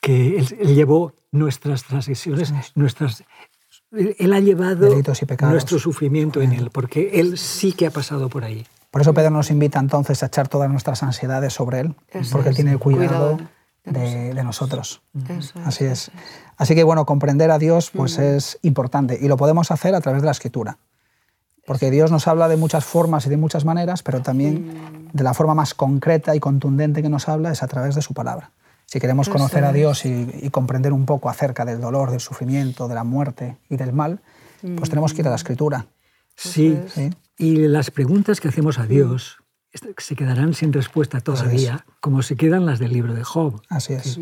que 0.00 0.38
él, 0.38 0.46
él 0.60 0.74
llevó 0.74 1.14
nuestras 1.32 1.84
transiciones, 1.84 2.52
nuestras 2.74 3.24
él 3.92 4.32
ha 4.32 4.40
llevado 4.40 4.88
nuestro 5.42 5.78
sufrimiento 5.78 6.42
en 6.42 6.52
Él, 6.52 6.70
porque 6.70 7.20
Él 7.20 7.38
sí 7.38 7.72
que 7.72 7.86
ha 7.86 7.90
pasado 7.90 8.28
por 8.28 8.44
ahí. 8.44 8.66
Por 8.90 9.02
eso 9.02 9.14
Pedro 9.14 9.30
nos 9.30 9.50
invita 9.50 9.78
entonces 9.78 10.22
a 10.22 10.26
echar 10.26 10.48
todas 10.48 10.70
nuestras 10.70 11.02
ansiedades 11.02 11.52
sobre 11.52 11.80
Él, 11.80 11.94
porque 12.32 12.48
Él 12.50 12.54
tiene 12.54 12.78
cuidado, 12.78 13.38
de, 13.84 14.42
nosotros. 14.42 15.02
Así 15.64 15.84
es. 15.84 16.10
Así 16.56 16.74
que 16.74 16.82
bueno, 16.82 17.06
comprender 17.06 17.50
a 17.50 17.58
Dios 17.58 17.90
pues 17.94 18.18
es 18.18 18.58
importante 18.62 19.18
y 19.20 19.28
lo 19.28 19.36
podemos 19.36 19.70
hacer 19.70 19.94
a 19.94 20.00
través 20.00 20.22
de 20.22 20.26
la 20.26 20.32
escritura. 20.32 20.78
Porque 21.66 21.90
Dios 21.90 22.10
nos 22.10 22.28
habla 22.28 22.48
de 22.48 22.56
muchas 22.56 22.84
formas 22.84 23.26
y 23.26 23.30
de 23.30 23.36
muchas 23.36 23.64
maneras, 23.64 24.02
pero 24.02 24.22
también 24.22 25.08
de 25.12 25.24
la 25.24 25.34
forma 25.34 25.54
más 25.54 25.74
concreta 25.74 26.34
y 26.34 26.40
contundente 26.40 27.02
que 27.02 27.08
nos 27.08 27.28
habla 27.28 27.52
es 27.52 27.62
a 27.62 27.68
través 27.68 27.94
de 27.94 28.02
su 28.02 28.14
palabra. 28.14 28.50
Si 28.86 29.00
queremos 29.00 29.28
conocer 29.28 29.64
a 29.64 29.72
Dios 29.72 30.04
y, 30.06 30.48
comprender 30.50 30.92
un 30.92 31.06
poco 31.06 31.28
acerca 31.28 31.64
del 31.64 31.80
dolor, 31.80 32.10
del 32.10 32.20
sufrimiento, 32.20 32.86
de 32.88 32.94
la 32.94 33.04
muerte 33.04 33.58
y 33.68 33.76
del 33.76 33.92
mal, 33.92 34.20
pues 34.76 34.90
tenemos 34.90 35.12
que 35.12 35.22
ir 35.22 35.26
a 35.26 35.30
la 35.30 35.36
escritura. 35.36 35.86
Sí, 36.36 36.78
y 37.36 37.56
las 37.68 37.90
preguntas 37.90 38.40
que 38.40 38.48
hacemos 38.48 38.78
a 38.78 38.86
Dios 38.86 39.38
se 39.98 40.16
quedarán 40.16 40.54
sin 40.54 40.72
respuesta 40.72 41.20
todavía, 41.20 41.84
como 42.00 42.22
se 42.22 42.36
quedan 42.36 42.64
las 42.64 42.78
del 42.78 42.92
libro 42.92 43.14
de 43.14 43.24
Job. 43.24 43.60
Así 43.68 43.92
es. 43.92 44.18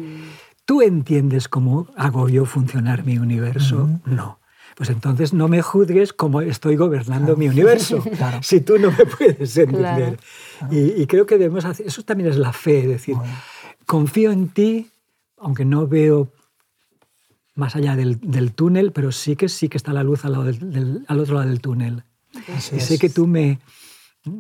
¿Tú 0.64 0.80
entiendes 0.80 1.48
cómo 1.48 1.88
hago 1.96 2.28
yo 2.28 2.46
funcionar 2.46 3.04
mi 3.04 3.18
universo? 3.18 3.88
No. 4.06 4.40
Pues 4.76 4.90
entonces 4.90 5.32
no 5.32 5.46
me 5.46 5.62
juzgues 5.62 6.12
cómo 6.12 6.40
estoy 6.40 6.74
gobernando 6.74 7.36
mi 7.36 7.48
universo, 7.48 8.02
si 8.42 8.60
tú 8.60 8.78
no 8.78 8.90
me 8.90 9.06
puedes 9.06 9.56
entender. 9.56 10.18
Y, 10.70 11.06
creo 11.06 11.26
que 11.26 11.38
debemos 11.38 11.64
hacer, 11.64 11.86
eso 11.86 12.02
también 12.02 12.30
es 12.30 12.36
la 12.36 12.52
fe, 12.52 12.80
es 12.80 12.88
decir, 12.88 13.14
confío 13.86 14.32
en 14.32 14.48
ti, 14.48 14.90
aunque 15.38 15.64
no 15.64 15.86
veo 15.86 16.30
más 17.54 17.76
allá 17.76 17.96
del, 17.96 18.52
túnel, 18.52 18.92
pero 18.92 19.12
sí 19.12 19.36
que 19.36 19.48
sí 19.48 19.68
que 19.68 19.76
está 19.76 19.92
la 19.92 20.02
luz 20.02 20.24
al, 20.24 20.34
otro 20.36 21.34
lado 21.34 21.48
del 21.48 21.60
túnel. 21.60 22.04
y 22.48 22.80
sé 22.80 22.98
que 22.98 23.08
tú 23.08 23.26
me, 23.26 23.60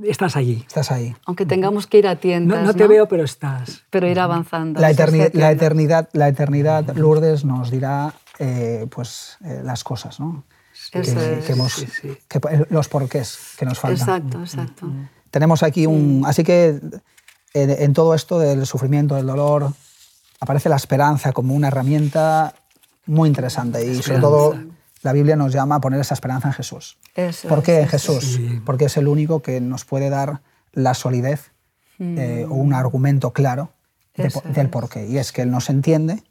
estás 0.02 0.36
allí. 0.36 0.64
Estás 0.66 0.90
ahí. 0.90 1.14
Aunque 1.26 1.46
tengamos 1.46 1.86
que 1.86 1.98
ir 1.98 2.08
a 2.08 2.16
tiendas. 2.16 2.64
No, 2.64 2.74
te 2.74 2.86
veo, 2.86 3.06
pero 3.06 3.24
estás. 3.24 3.84
Pero 3.90 4.08
ir 4.08 4.18
avanzando. 4.18 4.80
La, 4.80 4.88
la, 5.32 5.50
eternidad, 5.52 6.08
la 6.12 6.28
eternidad, 6.28 6.96
Lourdes 6.96 7.44
nos 7.44 7.70
dirá 7.70 8.14
eh, 8.38 8.86
pues, 8.90 9.36
eh, 9.44 9.60
las 9.62 9.84
cosas, 9.84 10.18
¿no? 10.18 10.44
que, 10.90 11.56
los 12.70 12.88
porqués 12.88 13.38
que 13.56 13.64
nos 13.64 13.78
faltan. 13.78 14.00
Exacto, 14.00 14.40
exacto. 14.40 14.92
Tenemos 15.30 15.62
aquí 15.62 15.86
un... 15.86 16.24
Así 16.26 16.44
que 16.44 16.80
en 17.54 17.92
todo 17.92 18.14
esto 18.14 18.38
del 18.38 18.66
sufrimiento, 18.66 19.14
del 19.14 19.26
dolor, 19.26 19.72
aparece 20.40 20.68
la 20.68 20.76
esperanza 20.76 21.32
como 21.32 21.54
una 21.54 21.68
herramienta 21.68 22.54
muy 23.06 23.28
interesante 23.28 23.86
y 23.86 24.02
sobre 24.02 24.20
todo 24.20 24.54
la 25.02 25.12
Biblia 25.12 25.36
nos 25.36 25.52
llama 25.52 25.76
a 25.76 25.80
poner 25.80 26.00
esa 26.00 26.14
esperanza 26.14 26.48
en 26.48 26.54
Jesús. 26.54 26.98
¿Por 27.48 27.62
qué 27.62 27.80
en 27.80 27.88
Jesús? 27.88 28.40
Porque 28.64 28.86
es 28.86 28.96
el 28.96 29.06
único 29.06 29.40
que 29.40 29.60
nos 29.60 29.84
puede 29.84 30.10
dar 30.10 30.42
la 30.72 30.94
solidez 30.94 31.52
eh, 31.98 32.46
o 32.48 32.54
un 32.54 32.74
argumento 32.74 33.32
claro 33.32 33.72
del 34.14 34.70
por 34.70 34.88
qué. 34.88 35.06
Y 35.06 35.18
es 35.18 35.32
que 35.32 35.42
Él 35.42 35.50
nos 35.50 35.70
entiende, 35.70 36.22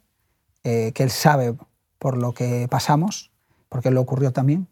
que 0.62 0.92
Él 0.96 1.10
sabe 1.10 1.54
por 1.98 2.16
lo 2.16 2.32
que 2.32 2.68
pasamos, 2.68 3.30
porque 3.68 3.88
Él 3.88 3.94
lo 3.94 4.00
ocurrió 4.00 4.32
también, 4.32 4.68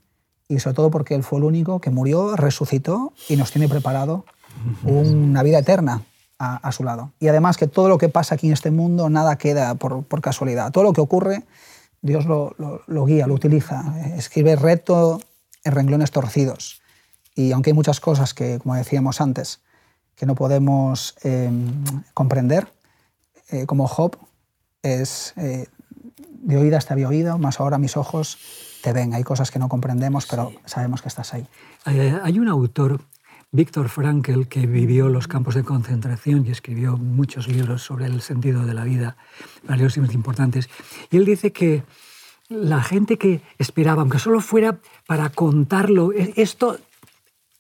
y 0.48 0.58
sobre 0.58 0.74
todo 0.74 0.90
porque 0.90 1.14
Él 1.14 1.22
fue 1.22 1.38
el 1.38 1.44
único 1.44 1.80
que 1.80 1.90
murió, 1.90 2.36
resucitó 2.36 3.12
y 3.28 3.36
nos 3.36 3.52
tiene 3.52 3.68
preparado 3.68 4.24
una 4.84 5.42
vida 5.42 5.58
eterna 5.58 6.02
a, 6.42 6.72
su 6.72 6.82
lado. 6.82 7.12
Y 7.20 7.28
además 7.28 7.56
que 7.56 7.66
todo 7.66 7.88
lo 7.88 7.98
que 7.98 8.08
pasa 8.08 8.34
aquí 8.34 8.48
en 8.48 8.52
este 8.52 8.70
mundo, 8.70 9.08
nada 9.08 9.36
queda 9.36 9.74
por, 9.76 10.20
casualidad. 10.20 10.72
Todo 10.72 10.84
lo 10.84 10.92
que 10.92 11.00
ocurre, 11.00 11.44
Dios 12.00 12.26
lo, 12.26 13.04
guía, 13.06 13.26
lo 13.26 13.34
utiliza. 13.34 13.94
Escribe 14.16 14.56
recto 14.56 15.20
en 15.64 15.72
renglones 15.72 16.10
torcidos. 16.10 16.82
Y 17.34 17.52
aunque 17.52 17.70
hay 17.70 17.74
muchas 17.74 18.00
cosas 18.00 18.34
que, 18.34 18.58
como 18.58 18.74
decíamos 18.74 19.20
antes, 19.20 19.60
que 20.16 20.26
no 20.26 20.34
podemos 20.34 21.14
em, 21.22 21.84
comprender, 22.12 22.68
eh, 23.50 23.66
como 23.66 23.86
Job, 23.86 24.16
es 24.82 25.32
eh, 25.36 25.66
de 26.42 26.56
oídas 26.56 26.86
te 26.86 26.92
había 26.92 27.08
oído, 27.08 27.38
más 27.38 27.60
ahora 27.60 27.78
mis 27.78 27.96
ojos 27.96 28.38
te 28.82 28.92
ven. 28.92 29.14
Hay 29.14 29.22
cosas 29.22 29.50
que 29.50 29.60
no 29.60 29.68
comprendemos, 29.68 30.26
pero 30.26 30.52
sabemos 30.64 31.02
que 31.02 31.08
estás 31.08 31.32
ahí. 31.34 31.46
Hay 31.84 32.38
un 32.38 32.48
autor, 32.48 33.00
Víctor 33.54 33.90
Frankl, 33.90 34.44
que 34.44 34.66
vivió 34.66 35.10
los 35.10 35.28
campos 35.28 35.54
de 35.54 35.62
concentración 35.62 36.46
y 36.46 36.50
escribió 36.50 36.96
muchos 36.96 37.48
libros 37.48 37.82
sobre 37.82 38.06
el 38.06 38.22
sentido 38.22 38.64
de 38.64 38.72
la 38.72 38.84
vida, 38.84 39.18
varios 39.68 39.94
libros 39.94 40.14
importantes. 40.14 40.70
Y 41.10 41.18
él 41.18 41.26
dice 41.26 41.52
que 41.52 41.82
la 42.48 42.82
gente 42.82 43.18
que 43.18 43.42
esperaba, 43.58 44.00
aunque 44.00 44.18
solo 44.18 44.40
fuera 44.40 44.78
para 45.06 45.28
contarlo, 45.28 46.12
esto 46.12 46.78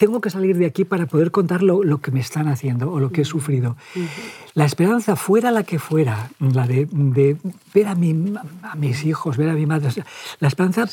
tengo 0.02 0.20
que 0.20 0.30
salir 0.30 0.56
de 0.56 0.66
aquí 0.66 0.84
para 0.84 1.06
poder 1.06 1.30
contar 1.30 1.62
lo, 1.62 2.00
que 2.00 2.10
me 2.10 2.18
están 2.18 2.48
haciendo 2.48 2.90
o 2.90 2.98
lo 2.98 3.12
que 3.12 3.20
he 3.20 3.24
sufrido. 3.24 3.76
La 4.52 4.64
esperanza, 4.64 5.14
fuera 5.14 5.52
la 5.52 5.62
que 5.62 5.78
fuera, 5.78 6.28
la 6.40 6.66
de, 6.66 6.88
ver 7.72 7.86
a, 7.86 7.94
mis 7.94 9.04
hijos, 9.04 9.36
ver 9.36 9.48
a 9.48 9.52
mi 9.52 9.64
madre, 9.64 9.90
la 10.40 10.48
esperanza 10.48 10.88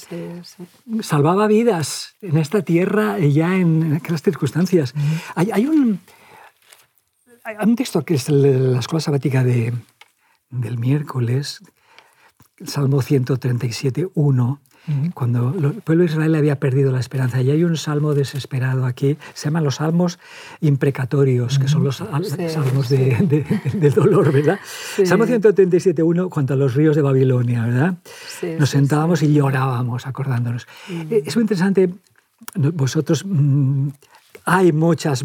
salvaba 1.01 1.47
vidas 1.47 2.13
en 2.21 2.37
esta 2.37 2.61
tierra 2.61 3.17
y 3.17 3.33
ya 3.33 3.55
en 3.55 3.95
aquellas 3.95 4.21
circunstancias. 4.21 4.93
hay, 5.33 5.65
un, 5.65 5.99
hay, 7.43 7.55
un, 7.65 7.75
texto 7.75 8.05
que 8.05 8.13
es 8.13 8.29
la 8.29 8.77
escuela 8.77 9.01
sabática 9.01 9.43
de, 9.43 9.73
del 10.51 10.77
miércoles, 10.77 11.63
Salmo 12.63 13.01
137, 13.01 14.07
1, 14.13 14.61
cuando 15.13 15.53
el 15.57 15.81
pueblo 15.81 16.03
de 16.03 16.09
Israel 16.09 16.35
había 16.35 16.59
perdido 16.59 16.91
la 16.91 16.99
esperanza. 16.99 17.41
Y 17.41 17.51
hay 17.51 17.63
un 17.63 17.77
salmo 17.77 18.13
desesperado 18.13 18.85
aquí, 18.85 19.17
se 19.33 19.45
llaman 19.45 19.63
los 19.63 19.75
salmos 19.75 20.19
imprecatorios, 20.61 21.59
que 21.59 21.67
son 21.67 21.83
los 21.83 21.97
salmos 21.97 22.89
de, 22.89 23.45
del 23.73 23.93
dolor, 23.93 24.31
¿verdad? 24.31 24.59
Salmo 25.03 25.25
137.1, 25.25 26.29
cuanto 26.29 26.53
a 26.53 26.57
los 26.57 26.73
ríos 26.73 26.95
de 26.95 27.01
Babilonia, 27.01 27.65
¿verdad? 27.65 27.95
Nos 28.57 28.69
sentábamos 28.69 29.21
y 29.23 29.33
llorábamos 29.33 30.07
acordándonos. 30.07 30.67
Eh, 30.89 31.23
es 31.25 31.35
muy 31.35 31.43
interesante, 31.43 31.89
vosotros... 32.55 33.23
Mm, 33.25 33.89
hay 34.45 34.71
muchas 34.71 35.23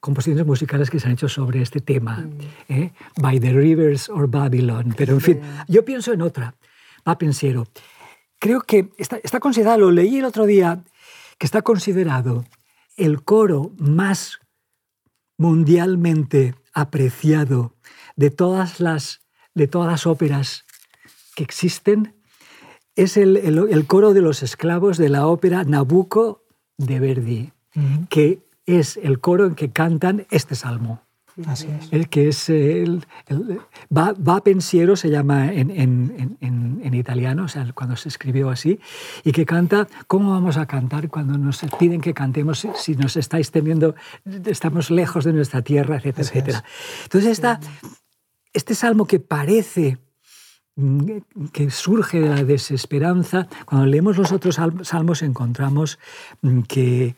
composiciones 0.00 0.46
musicales 0.46 0.88
que 0.88 0.98
se 0.98 1.06
han 1.06 1.14
hecho 1.14 1.28
sobre 1.28 1.60
este 1.60 1.80
tema, 1.80 2.24
¿eh? 2.68 2.92
By 3.20 3.38
the 3.38 3.52
Rivers 3.52 4.08
or 4.08 4.26
Babylon, 4.26 4.94
pero 4.96 5.14
en 5.14 5.20
fin, 5.20 5.40
yo 5.68 5.84
pienso 5.84 6.14
en 6.14 6.22
otra, 6.22 6.54
Va 7.06 7.18
Pensiero 7.18 7.66
creo 8.44 8.60
que 8.60 8.90
está, 8.98 9.40
considerado, 9.40 9.78
lo 9.78 9.90
leí 9.90 10.18
el 10.18 10.26
otro 10.26 10.44
día, 10.44 10.84
que 11.38 11.46
está 11.46 11.62
considerado 11.62 12.44
el 12.94 13.22
coro 13.22 13.72
más 13.78 14.38
mundialmente 15.38 16.54
apreciado 16.74 17.74
de 18.16 18.28
todas 18.28 18.80
las, 18.80 19.22
de 19.54 19.66
todas 19.66 19.90
las 19.90 20.06
óperas 20.06 20.66
que 21.34 21.42
existen. 21.42 22.14
Es 22.96 23.16
el, 23.16 23.86
coro 23.86 24.12
de 24.12 24.20
los 24.20 24.42
esclavos 24.42 24.98
de 24.98 25.08
la 25.08 25.26
ópera 25.26 25.64
Nabucco 25.64 26.44
de 26.76 27.00
Verdi, 27.00 27.52
que 28.10 28.40
es 28.66 28.98
el 28.98 29.20
coro 29.20 29.46
en 29.46 29.54
que 29.54 29.70
cantan 29.70 30.26
este 30.28 30.54
salmo. 30.54 31.00
Así 31.46 31.66
es. 31.66 31.92
El 31.92 32.08
que 32.08 32.28
es 32.28 32.48
el, 32.48 33.04
va, 33.90 34.40
pensiero 34.44 34.94
se 34.94 35.10
llama 35.10 35.52
en, 35.52 35.70
en, 35.70 36.36
en, 36.40 36.80
en, 36.82 36.94
italiano, 36.94 37.44
o 37.44 37.48
sea, 37.48 37.66
cuando 37.74 37.96
se 37.96 38.08
escribió 38.08 38.50
así, 38.50 38.78
y 39.24 39.32
que 39.32 39.44
canta, 39.44 39.88
¿cómo 40.06 40.30
vamos 40.30 40.56
a 40.58 40.66
cantar 40.66 41.08
cuando 41.08 41.36
nos 41.36 41.60
piden 41.78 42.00
que 42.00 42.14
cantemos 42.14 42.66
si 42.76 42.94
nos 42.94 43.16
estáis 43.16 43.50
temiendo, 43.50 43.96
estamos 44.46 44.90
lejos 44.90 45.24
de 45.24 45.32
nuestra 45.32 45.62
tierra, 45.62 45.96
etcétera, 45.96 46.28
etcétera? 46.28 46.64
Entonces 47.02 47.30
esta, 47.32 47.60
este 48.52 48.76
salmo 48.76 49.06
que 49.06 49.18
parece 49.18 49.98
mm, 50.76 51.16
que 51.52 51.68
surge 51.70 52.20
de 52.20 52.28
la 52.28 52.44
desesperanza, 52.44 53.48
cuando 53.66 53.86
leemos 53.86 54.16
los 54.16 54.30
otros 54.30 54.60
salmos 54.82 55.22
encontramos 55.22 55.98
mm, 56.42 56.60
que, 56.60 57.16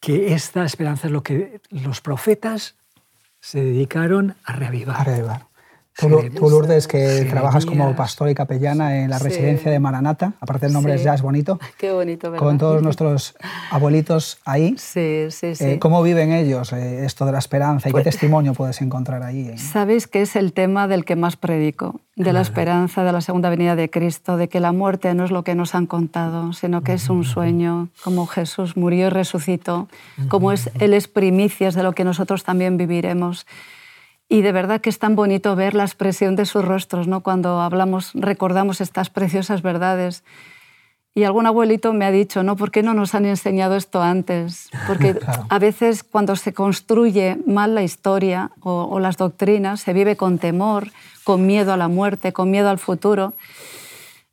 que 0.00 0.32
esta 0.32 0.64
esperanza 0.64 1.08
es 1.08 1.12
lo 1.12 1.22
que 1.22 1.60
los 1.70 2.00
profetas 2.00 2.76
se 3.44 3.62
dedicaron 3.62 4.36
a 4.42 4.54
reavivar. 4.54 5.48
Tú, 5.96 6.50
Lourdes, 6.50 6.88
que 6.88 7.24
trabajas 7.30 7.64
como 7.66 7.94
pastor 7.94 8.28
y 8.28 8.34
capellana 8.34 8.98
en 9.02 9.10
la 9.10 9.20
residencia 9.20 9.70
de 9.70 9.78
Maranata, 9.78 10.32
aparte 10.40 10.66
el 10.66 10.72
nombre 10.72 10.98
ya 10.98 11.14
es 11.14 11.22
bonito. 11.22 11.60
Qué 11.78 11.92
bonito, 11.92 12.32
¿verdad? 12.32 12.44
Con 12.44 12.58
todos 12.58 12.82
nuestros 12.82 13.36
abuelitos 13.70 14.38
ahí. 14.44 14.74
Sí, 14.76 15.26
sí, 15.30 15.54
sí. 15.54 15.64
Eh, 15.64 15.78
¿Cómo 15.78 16.02
viven 16.02 16.32
ellos 16.32 16.72
eh, 16.72 17.04
esto 17.04 17.24
de 17.26 17.32
la 17.32 17.38
esperanza 17.38 17.88
y 17.88 17.92
qué 17.92 18.02
pues 18.02 18.04
testimonio 18.04 18.54
puedes 18.54 18.80
encontrar 18.80 19.22
ahí? 19.22 19.56
Sabéis 19.56 20.08
que 20.08 20.22
es 20.22 20.34
el 20.34 20.52
tema 20.52 20.88
del 20.88 21.04
que 21.04 21.14
más 21.14 21.36
predico, 21.36 22.00
de 22.16 22.32
la 22.32 22.40
esperanza, 22.40 23.04
de 23.04 23.12
la 23.12 23.20
segunda 23.20 23.48
venida 23.48 23.76
de 23.76 23.88
Cristo, 23.88 24.36
de 24.36 24.48
que 24.48 24.58
la 24.58 24.72
muerte 24.72 25.14
no 25.14 25.24
es 25.24 25.30
lo 25.30 25.44
que 25.44 25.54
nos 25.54 25.76
han 25.76 25.86
contado, 25.86 26.52
sino 26.54 26.82
que 26.82 26.94
es 26.94 27.08
un 27.08 27.24
sueño, 27.24 27.88
como 28.02 28.26
Jesús 28.26 28.76
murió 28.76 29.06
y 29.06 29.10
resucitó, 29.10 29.88
como 30.28 30.50
es, 30.50 30.70
Él 30.80 30.92
es 30.92 31.06
primicias 31.06 31.74
de 31.74 31.84
lo 31.84 31.92
que 31.92 32.04
nosotros 32.04 32.42
también 32.42 32.76
viviremos. 32.76 33.46
Y 34.28 34.42
de 34.42 34.52
verdad 34.52 34.80
que 34.80 34.90
es 34.90 34.98
tan 34.98 35.16
bonito 35.16 35.54
ver 35.54 35.74
la 35.74 35.84
expresión 35.84 36.34
de 36.36 36.46
sus 36.46 36.64
rostros, 36.64 37.06
¿no? 37.06 37.20
Cuando 37.20 37.60
hablamos, 37.60 38.12
recordamos 38.14 38.80
estas 38.80 39.10
preciosas 39.10 39.62
verdades. 39.62 40.24
Y 41.16 41.22
algún 41.22 41.46
abuelito 41.46 41.92
me 41.92 42.04
ha 42.06 42.10
dicho, 42.10 42.42
¿no? 42.42 42.56
¿Por 42.56 42.72
qué 42.72 42.82
no 42.82 42.92
nos 42.92 43.14
han 43.14 43.24
enseñado 43.26 43.76
esto 43.76 44.02
antes? 44.02 44.70
Porque 44.88 45.16
a 45.48 45.58
veces 45.58 46.02
cuando 46.02 46.34
se 46.34 46.52
construye 46.52 47.36
mal 47.46 47.74
la 47.74 47.84
historia 47.84 48.50
o, 48.60 48.88
o, 48.90 48.98
las 48.98 49.16
doctrinas, 49.16 49.80
se 49.80 49.92
vive 49.92 50.16
con 50.16 50.38
temor, 50.38 50.88
con 51.22 51.46
miedo 51.46 51.72
a 51.72 51.76
la 51.76 51.88
muerte, 51.88 52.32
con 52.32 52.50
miedo 52.50 52.68
al 52.68 52.78
futuro. 52.78 53.34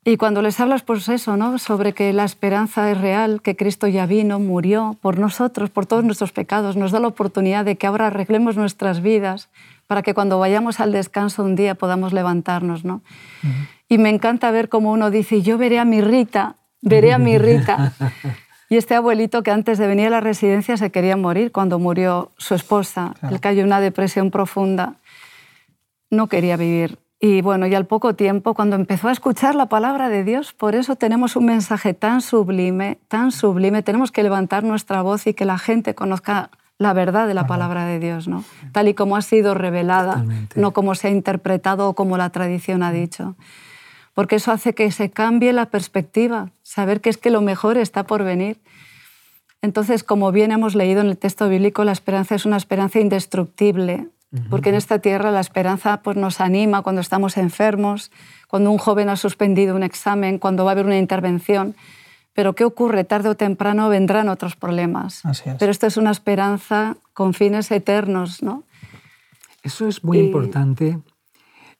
Y 0.03 0.17
cuando 0.17 0.41
les 0.41 0.59
hablas, 0.59 0.81
pues 0.81 1.07
eso, 1.09 1.37
¿no? 1.37 1.59
Sobre 1.59 1.93
que 1.93 2.11
la 2.11 2.23
esperanza 2.23 2.89
es 2.89 2.99
real, 2.99 3.43
que 3.43 3.55
Cristo 3.55 3.87
ya 3.87 4.07
vino, 4.07 4.39
murió 4.39 4.97
por 4.99 5.19
nosotros, 5.19 5.69
por 5.69 5.85
todos 5.85 6.03
nuestros 6.03 6.31
pecados, 6.31 6.75
nos 6.75 6.91
da 6.91 6.99
la 6.99 7.07
oportunidad 7.07 7.65
de 7.65 7.75
que 7.75 7.85
ahora 7.85 8.07
arreglemos 8.07 8.55
nuestras 8.55 9.03
vidas, 9.03 9.49
para 9.91 10.03
que 10.03 10.13
cuando 10.13 10.39
vayamos 10.39 10.79
al 10.79 10.93
descanso 10.93 11.43
un 11.43 11.57
día 11.57 11.75
podamos 11.75 12.13
levantarnos. 12.13 12.85
¿no? 12.85 13.01
Y 13.89 13.97
me 13.97 14.07
encanta 14.07 14.49
ver 14.49 14.69
cómo 14.69 14.93
uno 14.93 15.11
dice, 15.11 15.41
yo 15.41 15.57
veré 15.57 15.79
a 15.79 15.83
mi 15.83 15.99
Rita, 15.99 16.55
veré 16.81 17.11
a 17.11 17.17
mi 17.17 17.37
Rita. 17.37 17.91
Y 18.69 18.77
este 18.77 18.95
abuelito 18.95 19.43
que 19.43 19.51
antes 19.51 19.77
de 19.77 19.87
venir 19.87 20.07
a 20.07 20.11
la 20.11 20.21
residencia 20.21 20.77
se 20.77 20.91
quería 20.91 21.17
morir 21.17 21.51
cuando 21.51 21.77
murió 21.77 22.31
su 22.37 22.55
esposa. 22.55 23.15
Él 23.29 23.41
cayó 23.41 23.59
en 23.59 23.65
una 23.65 23.81
depresión 23.81 24.31
profunda. 24.31 24.93
No 26.09 26.27
quería 26.27 26.55
vivir. 26.55 26.97
Y 27.19 27.41
bueno, 27.41 27.67
y 27.67 27.75
al 27.75 27.85
poco 27.85 28.15
tiempo, 28.15 28.53
cuando 28.53 28.77
empezó 28.77 29.09
a 29.09 29.11
escuchar 29.11 29.55
la 29.55 29.65
palabra 29.65 30.07
de 30.07 30.23
Dios, 30.23 30.53
por 30.53 30.73
eso 30.73 30.95
tenemos 30.95 31.35
un 31.35 31.47
mensaje 31.47 31.93
tan 31.93 32.21
sublime, 32.21 32.97
tan 33.09 33.33
sublime, 33.33 33.83
tenemos 33.83 34.13
que 34.13 34.23
levantar 34.23 34.63
nuestra 34.63 35.01
voz 35.01 35.27
y 35.27 35.33
que 35.33 35.43
la 35.43 35.57
gente 35.57 35.93
conozca 35.93 36.49
la 36.81 36.93
verdad 36.93 37.27
de 37.27 37.35
la 37.35 37.45
palabra 37.45 37.85
de 37.85 37.99
Dios, 37.99 38.27
¿no? 38.27 38.43
tal 38.71 38.87
y 38.87 38.95
como 38.95 39.15
ha 39.15 39.21
sido 39.21 39.53
revelada, 39.53 40.25
no 40.55 40.73
como 40.73 40.95
se 40.95 41.09
ha 41.09 41.11
interpretado 41.11 41.87
o 41.87 41.93
como 41.93 42.17
la 42.17 42.31
tradición 42.31 42.81
ha 42.81 42.91
dicho. 42.91 43.35
Porque 44.15 44.37
eso 44.37 44.51
hace 44.51 44.73
que 44.73 44.91
se 44.91 45.11
cambie 45.11 45.53
la 45.53 45.67
perspectiva, 45.67 46.49
saber 46.63 46.99
que 46.99 47.11
es 47.11 47.17
que 47.17 47.29
lo 47.29 47.41
mejor 47.41 47.77
está 47.77 48.05
por 48.05 48.23
venir. 48.23 48.59
Entonces, 49.61 50.03
como 50.03 50.31
bien 50.31 50.51
hemos 50.51 50.73
leído 50.73 51.01
en 51.01 51.07
el 51.07 51.19
texto 51.19 51.47
bíblico, 51.49 51.83
la 51.83 51.91
esperanza 51.91 52.33
es 52.33 52.47
una 52.47 52.57
esperanza 52.57 52.99
indestructible, 52.99 54.07
porque 54.49 54.69
en 54.69 54.75
esta 54.75 54.97
tierra 54.97 55.29
la 55.29 55.39
esperanza 55.39 56.01
pues, 56.01 56.17
nos 56.17 56.41
anima 56.41 56.81
cuando 56.81 57.01
estamos 57.01 57.37
enfermos, 57.37 58.11
cuando 58.47 58.71
un 58.71 58.79
joven 58.79 59.09
ha 59.09 59.17
suspendido 59.17 59.75
un 59.75 59.83
examen, 59.83 60.39
cuando 60.39 60.65
va 60.65 60.71
a 60.71 60.73
haber 60.73 60.87
una 60.87 60.97
intervención. 60.97 61.75
Pero 62.33 62.53
¿qué 62.53 62.63
ocurre? 62.63 63.03
Tarde 63.03 63.29
o 63.29 63.35
temprano 63.35 63.89
vendrán 63.89 64.29
otros 64.29 64.55
problemas. 64.55 65.23
Pero 65.59 65.71
esto 65.71 65.87
es 65.87 65.97
una 65.97 66.11
esperanza 66.11 66.95
con 67.13 67.33
fines 67.33 67.71
eternos, 67.71 68.41
¿no? 68.41 68.63
Eso 69.63 69.87
es 69.87 70.03
muy 70.03 70.19
importante 70.19 70.99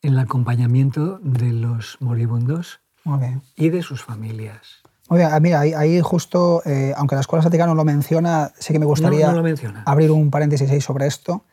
en 0.01 0.13
el 0.13 0.19
acompañamiento 0.19 1.19
de 1.23 1.51
los 1.53 1.97
moribundos 1.99 2.81
y 3.55 3.69
de 3.69 3.81
sus 3.81 4.03
familias. 4.03 4.81
Muy 5.09 5.19
bien, 5.19 5.29
mira, 5.41 5.59
ahí, 5.59 5.99
justo, 6.01 6.61
eh, 6.65 6.93
aunque 6.95 7.15
la 7.15 7.21
Escuela 7.21 7.43
Satica 7.43 7.65
no 7.65 7.75
lo 7.75 7.83
menciona, 7.83 8.51
sí 8.57 8.71
que 8.71 8.79
me 8.79 8.85
gustaría 8.85 9.33
abrir 9.85 10.11
un 10.11 10.31
paréntesis 10.31 10.69
ahí 10.69 10.79
sobre 10.79 11.07
esto, 11.07 11.43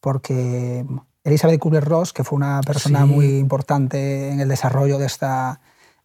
porque 0.00 0.84
Elizabeth 1.24 1.60
Kubler-Ross, 1.60 2.12
que 2.12 2.24
fue 2.24 2.36
una 2.36 2.60
persona 2.62 3.06
muy 3.06 3.38
importante 3.38 4.30
en 4.30 4.40
el 4.40 4.48
desarrollo 4.48 4.98
de, 4.98 5.06
esta, 5.06 5.60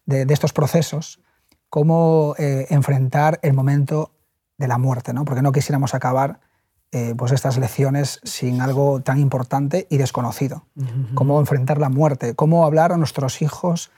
de 0.06 0.26
estos 0.32 0.52
procesos, 0.52 1.20
cómo 1.72 2.34
eh, 2.36 2.66
enfrentar 2.68 3.40
el 3.40 3.54
momento 3.54 4.10
de 4.58 4.68
la 4.68 4.76
muerte, 4.76 5.14
¿no? 5.14 5.24
porque 5.24 5.40
no 5.40 5.52
quisiéramos 5.52 5.94
acabar 5.94 6.38
eh, 6.92 7.14
pues 7.16 7.32
estas 7.32 7.56
lecciones 7.56 8.20
sin 8.24 8.60
algo 8.60 9.00
tan 9.00 9.18
importante 9.18 9.86
y 9.88 9.96
desconocido. 9.96 10.66
Cómo 11.14 11.40
enfrentar 11.40 11.78
la 11.78 11.88
muerte, 11.88 12.34
cómo 12.34 12.66
hablar 12.66 12.92
a 12.92 12.98
nuestros 12.98 13.40
hijos 13.40 13.90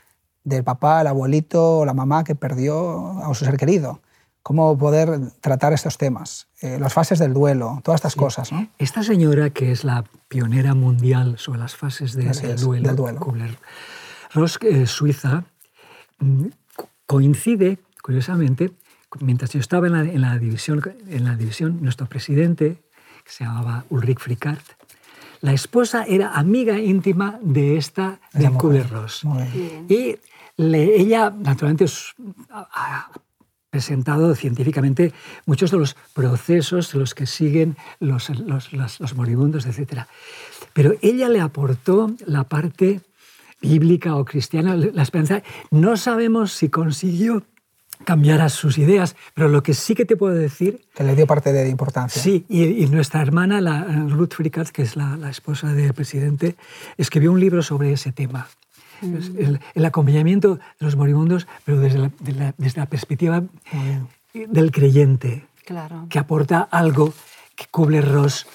del 0.44 0.62
papá, 0.62 1.00
el 1.00 1.08
abuelito 1.08 1.78
o 1.78 1.84
la 1.84 1.94
mamá 1.94 2.22
que 2.22 2.36
perdió 2.36 3.20
a 3.24 3.34
su 3.34 3.44
ser 3.44 3.56
querido. 3.56 3.98
Cómo 4.44 4.78
poder 4.78 5.32
tratar 5.40 5.72
estos 5.72 5.98
temas, 5.98 6.46
eh, 6.60 6.78
las 6.78 6.92
fases 6.92 7.18
del 7.18 7.34
duelo, 7.34 7.80
todas 7.82 7.98
estas 7.98 8.14
cosas. 8.14 8.52
¿no? 8.52 8.68
Esta 8.78 9.02
señora, 9.02 9.50
que 9.50 9.72
es 9.72 9.82
la 9.82 10.04
pionera 10.28 10.74
mundial 10.74 11.38
sobre 11.38 11.58
las 11.58 11.74
fases 11.74 12.14
del, 12.14 12.56
duelo, 12.56 12.86
del 12.86 12.96
duelo. 12.96 13.18
Kubler-Ross, 13.18 14.60
Suiza, 14.86 15.42
mm, 16.20 16.46
coincide, 17.06 17.78
curiosamente, 18.02 18.72
mientras 19.20 19.52
yo 19.52 19.60
estaba 19.60 19.86
en 19.86 20.20
la, 20.20 20.38
división, 20.38 20.82
en 21.08 21.24
la 21.24 21.36
división, 21.36 21.78
nuestro 21.82 22.06
presidente, 22.06 22.82
que 23.24 23.30
se 23.30 23.44
llamaba 23.44 23.84
Ulrich 23.90 24.18
Fricart, 24.18 24.64
la 25.40 25.52
esposa 25.52 26.04
era 26.04 26.34
amiga 26.34 26.78
íntima 26.78 27.38
de 27.42 27.76
esta, 27.76 28.18
de 28.32 28.50
Kubler-Ross. 28.50 29.24
Y 29.88 30.16
ella, 30.56 31.30
naturalmente, 31.30 31.84
ha 32.50 33.10
presentado 33.68 34.34
científicamente 34.34 35.12
muchos 35.46 35.70
de 35.70 35.78
los 35.78 35.96
procesos 36.14 36.92
de 36.92 36.98
los 36.98 37.14
que 37.14 37.26
siguen 37.26 37.76
los, 37.98 38.30
los, 38.30 38.72
los 38.72 39.14
moribundos, 39.16 39.66
etc. 39.66 40.04
Pero 40.72 40.94
ella 41.02 41.28
le 41.28 41.40
aportó 41.40 42.14
la 42.24 42.44
parte 42.44 43.00
bíblica 43.64 44.16
o 44.16 44.24
cristiana, 44.24 44.76
la 44.76 45.02
esperanza. 45.02 45.42
No 45.70 45.96
sabemos 45.96 46.52
si 46.52 46.68
consiguió 46.68 47.42
cambiar 48.04 48.40
a 48.42 48.50
sus 48.50 48.76
ideas, 48.76 49.16
pero 49.32 49.48
lo 49.48 49.62
que 49.62 49.72
sí 49.72 49.94
que 49.94 50.04
te 50.04 50.16
puedo 50.16 50.34
decir... 50.34 50.82
Que 50.94 51.04
le 51.04 51.16
dio 51.16 51.26
parte 51.26 51.52
de 51.52 51.68
importancia. 51.70 52.20
Sí, 52.20 52.44
y, 52.48 52.86
nuestra 52.86 53.22
hermana, 53.22 53.60
la, 53.60 53.84
Ruth 54.08 54.34
Frickat, 54.34 54.68
que 54.68 54.82
es 54.82 54.96
la, 54.96 55.30
esposa 55.30 55.72
del 55.72 55.94
presidente, 55.94 56.56
escribió 56.98 57.32
un 57.32 57.40
libro 57.40 57.62
sobre 57.62 57.92
ese 57.92 58.12
tema. 58.12 58.48
Mm. 59.00 59.56
El, 59.74 59.84
acompañamiento 59.84 60.56
de 60.56 60.86
los 60.86 60.96
moribundos, 60.96 61.46
pero 61.64 61.80
desde 61.80 61.98
la, 61.98 62.10
desde 62.58 62.80
la 62.80 62.86
perspectiva 62.86 63.42
del 64.34 64.70
creyente, 64.72 65.46
claro. 65.64 66.06
que 66.10 66.18
aporta 66.18 66.68
algo 66.70 67.14
que 67.56 67.64
Kubler-Ross 67.70 68.46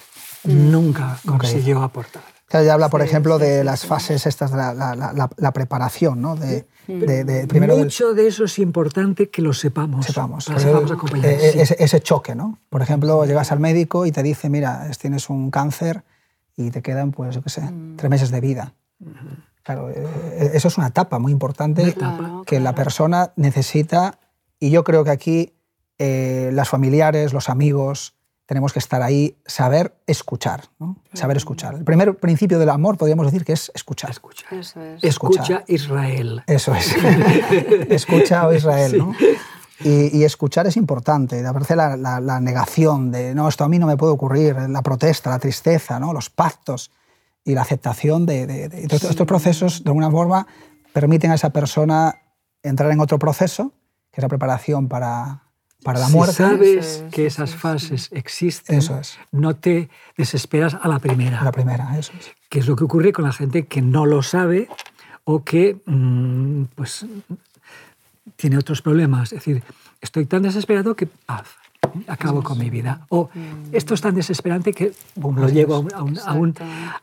mm. 0.44 0.72
nunca 0.72 1.18
consiguió 1.26 1.82
aportar 1.82 2.39
ya 2.52 2.74
habla, 2.74 2.90
por 2.90 3.02
ejemplo, 3.02 3.38
de 3.38 3.64
las 3.64 3.86
fases 3.86 4.26
estas 4.26 4.52
de 4.52 4.58
la, 4.58 5.52
preparación, 5.54 6.22
¿no? 6.22 6.36
De, 6.36 6.66
de, 6.88 7.46
primero 7.48 7.78
Mucho 7.78 8.14
de 8.14 8.28
eso 8.28 8.46
es 8.46 8.58
importante 8.58 9.30
que 9.30 9.42
lo 9.42 9.54
sepamos. 9.54 10.06
Sepamos. 10.06 10.50
Eh, 10.50 11.62
ese, 11.62 11.76
ese, 11.78 12.02
choque, 12.02 12.34
¿no? 12.34 12.58
Por 12.70 12.82
ejemplo, 12.82 13.24
llegas 13.26 13.52
al 13.52 13.60
médico 13.60 14.06
y 14.06 14.12
te 14.12 14.24
dice, 14.24 14.50
mira, 14.50 14.90
tienes 15.00 15.30
un 15.30 15.52
cáncer 15.52 16.04
y 16.58 16.72
te 16.72 16.82
quedan, 16.82 17.12
pues, 17.12 17.36
yo 17.36 17.44
qué 17.44 17.50
sé, 17.50 17.62
mm. 17.62 17.98
tres 17.98 18.10
meses 18.10 18.32
de 18.32 18.42
vida. 18.42 18.74
Claro, 19.64 19.90
eh, 19.92 19.96
eh, 19.98 20.52
eso 20.56 20.68
es 20.70 20.78
una 20.78 20.88
etapa 20.88 21.20
muy 21.20 21.32
importante 21.32 21.96
que 22.48 22.60
la 22.60 22.74
persona 22.74 23.32
necesita 23.36 24.20
y 24.60 24.72
yo 24.72 24.84
creo 24.84 25.04
que 25.04 25.12
aquí 25.12 25.54
las 26.00 26.70
familiares, 26.70 27.34
los 27.34 27.50
amigos, 27.50 28.16
tenemos 28.50 28.74
que 28.74 28.80
estar 28.80 29.04
ahí, 29.04 29.38
saber 29.46 29.94
escuchar, 30.08 30.64
¿no? 30.80 30.98
saber 31.14 31.38
escuchar. 31.38 31.76
El 31.76 31.84
primer 31.84 32.18
principio 32.18 32.58
del 32.58 32.70
amor 32.70 32.98
podríamos 32.98 33.28
decir 33.28 33.46
que 33.46 33.54
es 33.54 33.72
escuchar. 33.76 34.10
Escucha, 34.10 34.48
Eso 34.50 34.82
es. 34.82 35.04
escucha 35.04 35.64
Israel. 35.68 36.42
Eso 36.48 36.74
es. 36.74 36.96
escucha 37.92 38.48
o 38.48 38.54
Israel. 38.56 38.98
¿no? 38.98 39.14
Y, 39.82 40.24
escuchar 40.24 40.66
es 40.66 40.78
importante, 40.78 41.44
de 41.44 41.76
la, 41.76 41.96
la, 41.96 42.20
la, 42.20 42.40
negación 42.40 43.12
de, 43.12 43.36
no, 43.36 43.48
esto 43.48 43.66
a 43.66 43.70
mí 43.70 43.78
no 43.78 43.86
me 43.86 43.98
puede 43.98 44.14
ocurrir, 44.14 44.56
la 44.56 44.82
protesta, 44.82 45.30
la 45.30 45.38
tristeza, 45.38 46.00
¿no? 46.00 46.12
los 46.12 46.32
pactos 46.32 46.90
y 47.44 47.54
la 47.54 47.62
aceptación 47.62 48.26
de, 48.26 48.48
de, 48.48 48.88
estos 48.90 49.28
procesos, 49.28 49.84
de 49.84 49.92
alguna 49.92 50.10
forma, 50.10 50.48
permiten 50.92 51.30
a 51.30 51.36
esa 51.36 51.52
persona 51.52 52.16
entrar 52.64 52.90
en 52.90 53.00
otro 53.00 53.20
proceso, 53.20 53.74
que 54.12 54.22
es 54.22 54.24
la 54.24 54.28
preparación 54.28 54.88
para, 54.88 55.44
para 55.84 56.00
la 56.00 56.10
muerte. 56.10 56.34
Si 56.34 56.38
sabes 56.38 57.04
que 57.12 57.26
esas 57.26 57.56
fases 57.56 58.10
existen, 58.12 58.82
no 59.32 59.56
te 59.56 59.90
desesperas 60.18 60.76
a 60.76 60.88
la 60.88 61.00
primera. 61.00 61.42
A 61.42 61.44
la 61.44 61.52
primera, 61.52 61.98
eso 61.98 62.12
es. 62.20 62.32
Que 62.50 62.60
es 62.60 62.68
lo 62.68 62.76
que 62.76 62.84
ocurre 62.84 63.14
con 63.14 63.26
la 63.26 63.34
gente 63.34 63.66
que 63.66 63.82
no 63.82 64.06
lo 64.06 64.22
sabe 64.24 64.68
o 65.24 65.44
que 65.44 65.78
mm, 65.86 66.64
pues, 66.76 67.06
tiene 68.36 68.58
otros 68.58 68.82
problemas. 68.82 69.32
Es 69.32 69.40
decir, 69.40 69.64
estoy 70.02 70.26
tan 70.26 70.42
desesperado 70.42 70.96
que 70.96 71.06
paz 71.06 71.59
acabo 72.08 72.44
con 72.44 72.58
mi 72.58 72.70
vida. 72.70 73.06
O 73.10 73.30
esto 73.72 73.94
es 73.94 74.02
tan 74.02 74.16
desesperante 74.16 74.74
que 74.74 74.92
lo 75.16 75.48
llevo 75.50 75.86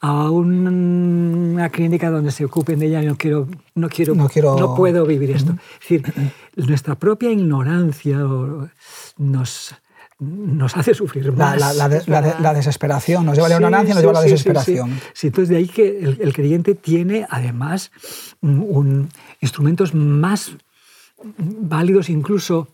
a, 0.00 0.30
una 0.30 1.68
clínica 1.70 2.10
donde 2.10 2.30
se 2.30 2.44
ocupen 2.44 2.78
de 2.78 2.86
ella 2.86 3.02
y 3.02 3.06
no 3.06 3.16
quiero, 3.16 3.48
no 3.74 3.88
quiero, 3.88 4.14
no, 4.14 4.28
quiero... 4.28 4.58
no 4.58 4.74
puedo 4.74 5.06
vivir 5.06 5.30
esto. 5.30 5.52
Es 5.52 5.88
decir, 5.88 6.02
nuestra 6.56 6.94
propia 6.94 7.30
ignorancia 7.30 8.18
nos, 9.18 9.74
nos 10.18 10.76
hace 10.76 10.94
sufrir 10.94 11.32
más. 11.32 11.76
La, 11.76 12.54
desesperación, 12.54 13.26
nos 13.26 13.34
lleva 13.36 13.46
a 13.46 13.50
la 13.50 13.56
ignorancia, 13.56 13.94
nos 13.94 14.02
lleva 14.02 14.18
a 14.18 14.22
la 14.22 14.22
desesperación. 14.22 15.00
Sí, 15.12 15.28
entonces 15.28 15.48
de 15.48 15.56
ahí 15.56 15.68
que 15.68 15.98
el, 15.98 16.32
creyente 16.32 16.74
tiene 16.74 17.26
además 17.28 17.90
un, 18.40 19.08
instrumentos 19.40 19.94
más 19.94 20.52
válidos 21.38 22.10
incluso 22.10 22.68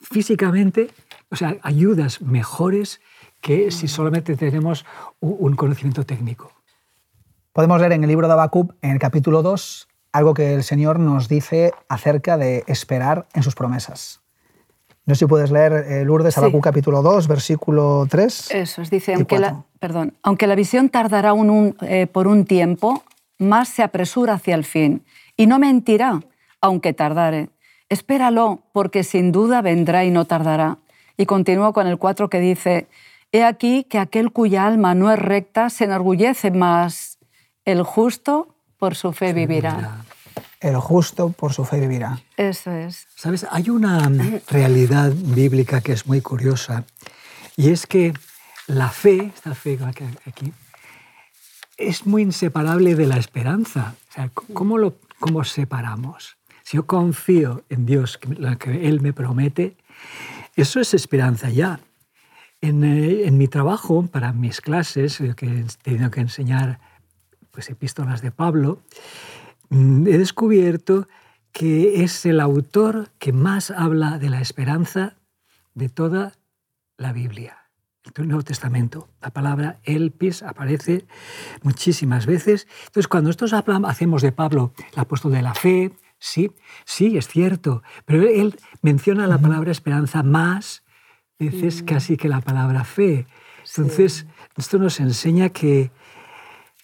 físicamente 0.00 0.90
o 1.30 1.36
sea, 1.36 1.56
ayudas 1.62 2.20
mejores 2.22 3.00
que 3.40 3.70
si 3.70 3.88
solamente 3.88 4.36
tenemos 4.36 4.84
un 5.20 5.54
conocimiento 5.56 6.04
técnico. 6.04 6.52
Podemos 7.52 7.80
leer 7.80 7.92
en 7.92 8.04
el 8.04 8.08
libro 8.08 8.26
de 8.26 8.34
Habacuc, 8.34 8.74
en 8.82 8.90
el 8.90 8.98
capítulo 8.98 9.42
2, 9.42 9.88
algo 10.12 10.34
que 10.34 10.54
el 10.54 10.62
Señor 10.62 10.98
nos 10.98 11.28
dice 11.28 11.72
acerca 11.88 12.36
de 12.36 12.64
esperar 12.66 13.26
en 13.34 13.42
sus 13.42 13.54
promesas. 13.54 14.20
No 15.04 15.14
sé 15.14 15.20
si 15.20 15.26
puedes 15.26 15.50
leer 15.52 15.72
eh, 15.72 16.04
Lourdes, 16.04 16.36
Habacuc 16.36 16.64
capítulo 16.64 17.00
2, 17.00 17.28
versículo 17.28 18.06
3. 18.10 18.50
Eso 18.50 18.82
es, 18.82 18.90
dice, 18.90 19.14
aunque 19.14 19.38
la, 19.38 19.64
perdón, 19.78 20.14
aunque 20.22 20.46
la 20.46 20.54
visión 20.56 20.88
tardará 20.88 21.32
eh, 21.82 22.08
por 22.08 22.26
un 22.26 22.44
tiempo, 22.44 23.04
más 23.38 23.68
se 23.68 23.82
apresura 23.82 24.34
hacia 24.34 24.54
el 24.54 24.64
fin, 24.64 25.04
y 25.36 25.46
no 25.46 25.58
mentirá, 25.58 26.20
aunque 26.60 26.92
tardare. 26.92 27.50
Espéralo, 27.88 28.62
porque 28.72 29.04
sin 29.04 29.30
duda 29.30 29.62
vendrá 29.62 30.04
y 30.04 30.10
no 30.10 30.24
tardará. 30.24 30.78
Y 31.16 31.26
continúo 31.26 31.72
con 31.72 31.86
el 31.86 31.98
4 31.98 32.28
que 32.28 32.40
dice, 32.40 32.88
He 33.32 33.44
aquí 33.44 33.84
que 33.84 33.98
aquel 33.98 34.32
cuya 34.32 34.66
alma 34.66 34.94
no 34.94 35.12
es 35.12 35.18
recta 35.18 35.70
se 35.70 35.84
enorgullece 35.84 36.50
más, 36.50 37.18
el 37.64 37.82
justo 37.82 38.56
por 38.78 38.94
su 38.94 39.12
fe 39.12 39.32
vivirá. 39.32 40.04
el 40.60 40.76
justo 40.76 41.30
por 41.30 41.52
su 41.52 41.64
fe 41.64 41.80
vivirá. 41.80 42.20
Eso 42.36 42.70
es. 42.70 43.06
Sabes, 43.14 43.46
hay 43.50 43.70
una 43.70 44.10
realidad 44.48 45.12
bíblica 45.14 45.80
que 45.80 45.92
es 45.92 46.06
muy 46.06 46.20
curiosa 46.20 46.84
y 47.56 47.70
es 47.70 47.86
que 47.86 48.12
la 48.66 48.88
fe, 48.88 49.32
esta 49.34 49.54
fe 49.54 49.78
aquí, 50.26 50.52
es 51.76 52.06
muy 52.06 52.22
inseparable 52.22 52.94
de 52.94 53.06
la 53.06 53.16
esperanza. 53.16 53.94
O 54.08 54.12
sea, 54.12 54.30
¿cómo 54.54 54.78
lo 54.78 54.94
cómo 55.18 55.44
separamos? 55.44 56.36
Si 56.62 56.76
yo 56.76 56.86
confío 56.86 57.64
en 57.68 57.86
Dios, 57.86 58.18
lo 58.26 58.58
que 58.58 58.88
Él 58.88 59.00
me 59.00 59.12
promete, 59.12 59.76
eso 60.56 60.80
es 60.80 60.94
esperanza 60.94 61.50
ya. 61.50 61.80
En, 62.60 62.82
eh, 62.82 63.26
en 63.26 63.36
mi 63.38 63.48
trabajo, 63.48 64.06
para 64.06 64.32
mis 64.32 64.60
clases, 64.60 65.18
que 65.36 65.46
he 65.46 65.64
tenido 65.82 66.10
que 66.10 66.20
enseñar 66.20 66.80
pues, 67.50 67.70
epístolas 67.70 68.22
de 68.22 68.30
Pablo, 68.30 68.80
mm, 69.68 70.06
he 70.06 70.18
descubierto 70.18 71.06
que 71.52 72.02
es 72.02 72.26
el 72.26 72.40
autor 72.40 73.10
que 73.18 73.32
más 73.32 73.70
habla 73.70 74.18
de 74.18 74.30
la 74.30 74.40
esperanza 74.40 75.16
de 75.74 75.88
toda 75.88 76.32
la 76.96 77.12
Biblia 77.12 77.66
el 78.16 78.28
Nuevo 78.28 78.42
Testamento. 78.42 79.08
La 79.20 79.30
palabra 79.30 79.78
elpis 79.84 80.42
aparece 80.42 81.06
muchísimas 81.62 82.26
veces. 82.26 82.66
Entonces, 82.86 83.08
cuando 83.08 83.28
nosotros 83.28 83.52
hacemos 83.52 84.22
de 84.22 84.32
Pablo 84.32 84.72
el 84.92 84.98
apóstol 84.98 85.32
de 85.32 85.42
la 85.42 85.54
fe, 85.54 85.92
sí, 86.18 86.50
sí, 86.84 87.16
es 87.16 87.28
cierto, 87.28 87.82
pero 88.04 88.22
él 88.22 88.58
menciona 88.82 89.26
la 89.26 89.38
palabra 89.38 89.72
esperanza 89.72 90.22
más 90.22 90.82
veces 91.38 91.82
mm. 91.82 91.84
casi 91.84 92.16
que 92.16 92.28
la 92.28 92.40
palabra 92.40 92.84
fe. 92.84 93.26
Entonces, 93.76 94.26
esto 94.56 94.78
nos 94.78 95.00
enseña 95.00 95.50
que, 95.50 95.90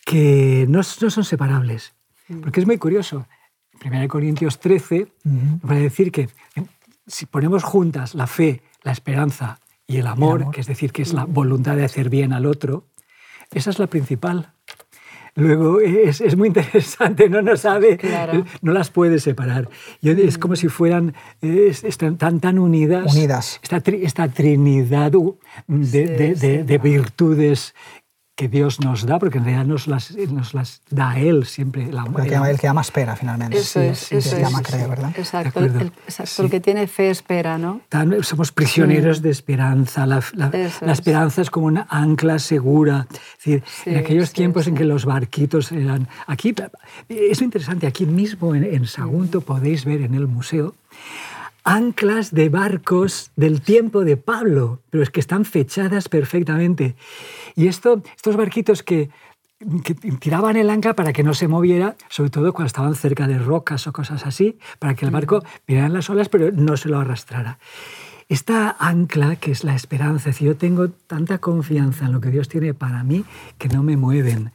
que 0.04 0.66
no, 0.68 0.82
son 0.82 1.24
separables. 1.24 1.94
Mm. 2.28 2.40
Porque 2.40 2.60
es 2.60 2.66
muy 2.66 2.78
curioso. 2.78 3.26
En 3.80 3.94
1 3.94 4.08
Corintios 4.08 4.60
13 4.60 5.08
va 5.68 5.74
a 5.74 5.78
decir 5.78 6.12
que 6.12 6.28
si 7.06 7.26
ponemos 7.26 7.64
juntas 7.64 8.14
la 8.14 8.26
fe, 8.26 8.62
la 8.82 8.92
esperanza 8.92 9.58
y 9.86 9.96
el 9.96 10.06
amor, 10.06 10.50
que 10.50 10.60
es 10.60 10.66
decir, 10.66 10.92
que 10.92 11.02
es 11.02 11.12
la 11.12 11.24
voluntad 11.24 11.76
de 11.76 11.84
hacer 11.84 12.08
bien 12.08 12.32
al 12.32 12.46
otro, 12.46 12.86
esa 13.50 13.70
es 13.70 13.78
la 13.78 13.88
principal. 13.88 14.52
Luego 15.34 15.80
es, 15.80 16.20
es 16.20 16.36
muy 16.36 16.48
interesante, 16.48 17.28
no 17.30 17.40
no 17.40 17.56
sabe, 17.56 17.98
no 18.60 18.72
las 18.72 18.90
puede 18.90 19.18
separar. 19.18 19.68
es 20.02 20.36
como 20.36 20.56
si 20.56 20.68
fueran, 20.68 21.14
están 21.40 22.18
tan, 22.18 22.40
tan 22.40 22.58
unidas. 22.58 23.14
Unidas. 23.14 23.58
Esta, 23.62 23.78
esta 23.78 24.28
trinidad 24.28 25.12
de, 25.66 26.34
de, 26.34 26.64
de 26.64 26.78
virtudes 26.78 27.74
que 28.34 28.48
Dios 28.48 28.80
nos 28.80 29.04
da, 29.04 29.18
porque 29.18 29.38
en 29.38 29.44
realidad 29.44 29.66
nos 29.66 29.86
las, 29.86 30.16
nos 30.16 30.54
las 30.54 30.82
da 30.90 31.18
Él 31.18 31.44
siempre. 31.44 31.84
El, 31.84 31.98
el, 31.98 32.32
el 32.32 32.58
que 32.58 32.66
ama 32.66 32.80
espera, 32.80 33.14
finalmente. 33.14 33.58
Eso 33.58 33.80
es. 33.80 34.10
eso 34.10 34.36
el 34.36 34.40
que 34.40 34.46
ama 34.46 34.62
cree, 34.62 34.86
¿verdad? 34.86 35.12
Exacto, 35.16 35.60
el, 35.60 35.92
exacto 36.06 36.42
el, 36.42 36.50
que 36.50 36.60
tiene 36.60 36.86
fe 36.86 37.10
espera, 37.10 37.58
¿no? 37.58 37.82
somos 38.22 38.50
prisioneros 38.52 39.20
de 39.20 39.30
esperanza. 39.30 40.06
La, 40.06 40.22
la, 40.34 40.92
esperanza 40.92 41.42
es. 41.42 41.50
como 41.50 41.66
una 41.66 41.86
ancla 41.90 42.38
segura. 42.38 43.06
Es 43.10 43.44
decir, 43.44 43.64
en 43.84 43.98
aquellos 43.98 44.32
tiempos 44.32 44.66
en 44.66 44.74
que 44.74 44.84
los 44.84 45.04
barquitos 45.04 45.70
eran... 45.70 46.08
Aquí, 46.26 46.54
es 47.08 47.42
interesante, 47.42 47.86
aquí 47.86 48.06
mismo 48.06 48.54
en, 48.54 48.64
en 48.64 48.86
Sagunto 48.86 49.42
podéis 49.42 49.84
ver 49.84 50.00
en 50.02 50.14
el 50.14 50.26
museo 50.26 50.74
anclas 51.64 52.32
de 52.32 52.48
barcos 52.48 53.30
del 53.36 53.60
tiempo 53.60 54.04
de 54.04 54.16
Pablo, 54.16 54.82
pero 54.90 55.02
es 55.02 55.10
que 55.10 55.20
están 55.20 55.44
fechadas 55.44 56.08
perfectamente. 56.08 56.96
Y 57.54 57.68
esto, 57.68 58.02
estos 58.16 58.36
barquitos 58.36 58.82
que, 58.82 59.10
tiraban 60.18 60.56
el 60.56 60.70
ancla 60.70 60.94
para 60.94 61.12
que 61.12 61.22
no 61.22 61.34
se 61.34 61.46
moviera, 61.46 61.94
sobre 62.08 62.30
todo 62.30 62.52
cuando 62.52 62.66
estaban 62.66 62.96
cerca 62.96 63.28
de 63.28 63.38
rocas 63.38 63.86
o 63.86 63.92
cosas 63.92 64.26
así, 64.26 64.58
para 64.80 64.94
que 64.94 65.04
el 65.04 65.12
barco 65.12 65.44
mirara 65.68 65.88
las 65.88 66.10
olas 66.10 66.28
pero 66.28 66.50
no 66.50 66.76
se 66.76 66.88
lo 66.88 66.98
arrastrara. 66.98 67.58
Esta 68.32 68.74
ancla 68.78 69.36
que 69.36 69.50
es 69.50 69.62
la 69.62 69.74
esperanza, 69.74 70.32
si 70.32 70.46
yo 70.46 70.56
tengo 70.56 70.88
tanta 70.88 71.36
confianza 71.36 72.06
en 72.06 72.12
lo 72.12 72.20
que 72.22 72.30
Dios 72.30 72.48
tiene 72.48 72.72
para 72.72 73.04
mí 73.04 73.26
que 73.58 73.68
no 73.68 73.82
me 73.82 73.98
mueven. 73.98 74.52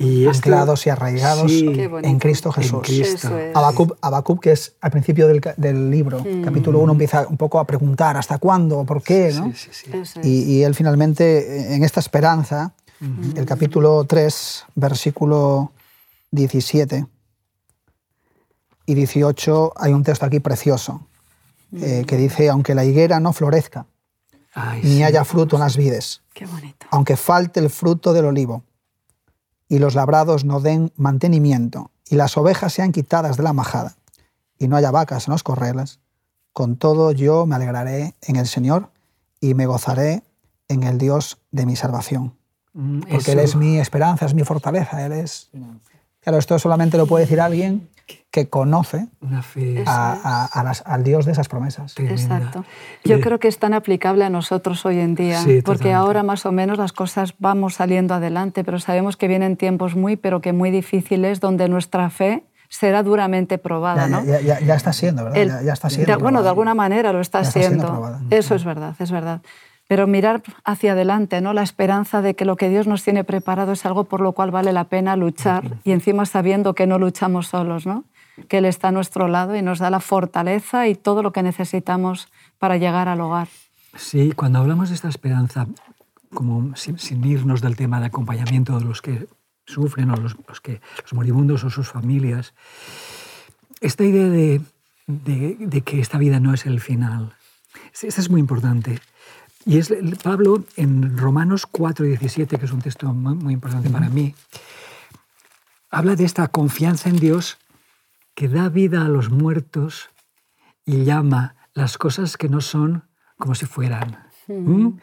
Y 0.00 0.26
Anclados 0.26 0.84
y 0.88 0.90
arraigados 0.90 1.52
en 1.52 2.18
Cristo 2.18 2.50
Jesús. 2.50 2.88
En 2.88 3.52
Abacub, 3.54 4.40
que 4.40 4.50
es 4.50 4.74
al 4.80 4.90
principio 4.90 5.28
del, 5.28 5.90
libro, 5.92 6.24
mm. 6.24 6.42
capítulo 6.42 6.80
1, 6.80 6.90
empieza 6.90 7.28
un 7.28 7.36
poco 7.36 7.60
a 7.60 7.68
preguntar 7.68 8.16
hasta 8.16 8.38
cuándo, 8.38 8.84
por 8.84 9.00
qué. 9.00 9.32
¿no? 9.32 9.52
Y, 10.24 10.62
él 10.62 10.74
finalmente, 10.74 11.76
en 11.76 11.84
esta 11.84 12.00
esperanza, 12.00 12.72
el 13.36 13.46
capítulo 13.46 14.06
3, 14.06 14.64
versículo 14.74 15.70
17 16.32 17.06
y 18.86 18.94
18, 18.94 19.72
hay 19.76 19.92
un 19.92 20.02
texto 20.02 20.26
aquí 20.26 20.40
precioso 20.40 21.06
eh, 21.72 22.04
que 22.06 22.16
dice, 22.16 22.48
aunque 22.48 22.74
la 22.74 22.84
higuera 22.84 23.20
no 23.20 23.32
florezca, 23.32 23.86
ni 24.82 25.04
haya 25.04 25.24
fruto 25.24 25.56
en 25.56 25.60
las 25.60 25.76
vides, 25.76 26.22
aunque 26.90 27.16
falte 27.16 27.60
el 27.60 27.70
fruto 27.70 28.12
del 28.12 28.24
olivo, 28.24 28.64
y 29.68 29.78
los 29.78 29.94
labrados 29.94 30.44
no 30.44 30.60
den 30.60 30.92
mantenimiento, 30.96 31.90
y 32.08 32.16
las 32.16 32.36
ovejas 32.36 32.72
sean 32.72 32.92
quitadas 32.92 33.36
de 33.36 33.44
la 33.44 33.52
majada, 33.52 33.96
y 34.58 34.68
no 34.68 34.76
haya 34.76 34.90
vacas 34.90 35.28
en 35.28 35.32
los 35.32 35.42
corrales, 35.42 36.00
con 36.52 36.76
todo 36.76 37.12
yo 37.12 37.46
me 37.46 37.54
alegraré 37.54 38.14
en 38.22 38.36
el 38.36 38.46
Señor 38.46 38.90
y 39.40 39.54
me 39.54 39.66
gozaré 39.66 40.24
en 40.68 40.82
el 40.82 40.98
Dios 40.98 41.38
de 41.52 41.66
mi 41.66 41.76
salvación. 41.76 42.34
Mm, 42.72 43.00
Porque 43.02 43.32
Él 43.32 43.38
es 43.38 43.54
mi 43.56 43.78
esperanza, 43.78 44.26
es 44.26 44.34
mi 44.34 44.44
fortaleza, 44.44 45.04
Él 45.04 45.12
es... 45.12 45.50
Claro, 46.20 46.38
esto 46.38 46.58
solamente 46.58 46.98
lo 46.98 47.06
puede 47.06 47.24
decir 47.24 47.40
alguien 47.40 47.88
que 48.30 48.48
conoce 48.48 49.08
al 49.86 51.04
Dios 51.04 51.26
de 51.26 51.32
esas 51.32 51.48
promesas. 51.48 51.94
Exacto. 51.98 52.64
Yo 53.04 53.20
creo 53.20 53.38
que 53.38 53.48
es 53.48 53.58
tan 53.58 53.74
aplicable 53.74 54.24
a 54.24 54.30
nosotros 54.30 54.84
hoy 54.86 55.00
en 55.00 55.14
día, 55.14 55.42
porque 55.64 55.92
ahora 55.92 56.22
más 56.22 56.46
o 56.46 56.52
menos 56.52 56.78
las 56.78 56.92
cosas 56.92 57.34
vamos 57.38 57.74
saliendo 57.74 58.14
adelante, 58.14 58.64
pero 58.64 58.78
sabemos 58.78 59.16
que 59.16 59.28
vienen 59.28 59.56
tiempos 59.56 59.96
muy, 59.96 60.16
pero 60.16 60.40
que 60.40 60.52
muy 60.52 60.70
difíciles, 60.70 61.40
donde 61.40 61.68
nuestra 61.68 62.10
fe 62.10 62.44
será 62.68 63.02
duramente 63.02 63.58
probada. 63.58 64.22
Ya, 64.24 64.60
ya, 64.60 64.74
está 64.74 64.92
siendo, 64.92 65.24
¿verdad? 65.24 65.62
ya, 65.64 65.72
está 65.72 65.90
siendo. 65.90 66.18
bueno, 66.20 66.42
de 66.42 66.48
alguna 66.48 66.74
manera 66.74 67.12
lo 67.12 67.20
está, 67.20 67.44
siendo. 67.44 68.20
Eso 68.30 68.54
es 68.54 68.64
verdad, 68.64 68.94
es 68.98 69.10
verdad 69.10 69.42
pero 69.90 70.06
mirar 70.06 70.44
hacia 70.64 70.92
adelante, 70.92 71.40
¿no? 71.40 71.52
la 71.52 71.64
esperanza 71.64 72.22
de 72.22 72.36
que 72.36 72.44
lo 72.44 72.54
que 72.54 72.68
Dios 72.68 72.86
nos 72.86 73.02
tiene 73.02 73.24
preparado 73.24 73.72
es 73.72 73.84
algo 73.84 74.04
por 74.04 74.20
lo 74.20 74.34
cual 74.34 74.52
vale 74.52 74.72
la 74.72 74.84
pena 74.84 75.16
luchar 75.16 75.78
y 75.82 75.90
encima 75.90 76.26
sabiendo 76.26 76.76
que 76.76 76.86
no 76.86 76.96
luchamos 77.00 77.48
solos, 77.48 77.86
¿no? 77.86 78.04
que 78.46 78.58
Él 78.58 78.66
está 78.66 78.88
a 78.88 78.92
nuestro 78.92 79.26
lado 79.26 79.56
y 79.56 79.62
nos 79.62 79.80
da 79.80 79.90
la 79.90 79.98
fortaleza 79.98 80.86
y 80.86 80.94
todo 80.94 81.24
lo 81.24 81.32
que 81.32 81.42
necesitamos 81.42 82.28
para 82.60 82.76
llegar 82.76 83.08
al 83.08 83.20
hogar. 83.20 83.48
Sí, 83.96 84.30
cuando 84.30 84.60
hablamos 84.60 84.90
de 84.90 84.94
esta 84.94 85.08
esperanza, 85.08 85.66
como 86.32 86.76
sin, 86.76 87.24
irnos 87.24 87.60
del 87.60 87.74
tema 87.74 87.98
de 87.98 88.06
acompañamiento 88.06 88.78
de 88.78 88.84
los 88.84 89.02
que 89.02 89.26
sufren 89.66 90.12
o 90.12 90.16
los, 90.16 90.36
que, 90.60 90.80
los 91.02 91.14
moribundos 91.14 91.64
o 91.64 91.70
sus 91.70 91.88
familias, 91.88 92.54
esta 93.80 94.04
idea 94.04 94.28
de, 94.28 94.60
de, 95.08 95.80
que 95.80 95.98
esta 95.98 96.16
vida 96.16 96.38
no 96.38 96.54
es 96.54 96.64
el 96.64 96.78
final, 96.78 97.34
esta 97.92 98.20
es 98.20 98.30
muy 98.30 98.38
importante. 98.38 99.00
Y 99.66 99.78
es 99.78 99.92
Pablo 100.22 100.64
en 100.76 101.18
Romanos 101.18 101.66
4, 101.66 102.06
17, 102.06 102.58
que 102.58 102.64
es 102.64 102.72
un 102.72 102.80
texto 102.80 103.12
muy, 103.12 103.52
importante 103.52 103.90
para 103.90 104.08
mí, 104.08 104.34
habla 105.90 106.16
de 106.16 106.24
esta 106.24 106.48
confianza 106.48 107.10
en 107.10 107.16
Dios 107.16 107.58
que 108.34 108.48
da 108.48 108.68
vida 108.68 109.04
a 109.04 109.08
los 109.08 109.30
muertos 109.30 110.10
y 110.86 111.04
llama 111.04 111.56
las 111.74 111.98
cosas 111.98 112.36
que 112.36 112.48
no 112.48 112.60
son 112.60 113.04
como 113.36 113.54
si 113.54 113.66
fueran. 113.66 114.30
¿Mm? 114.48 114.98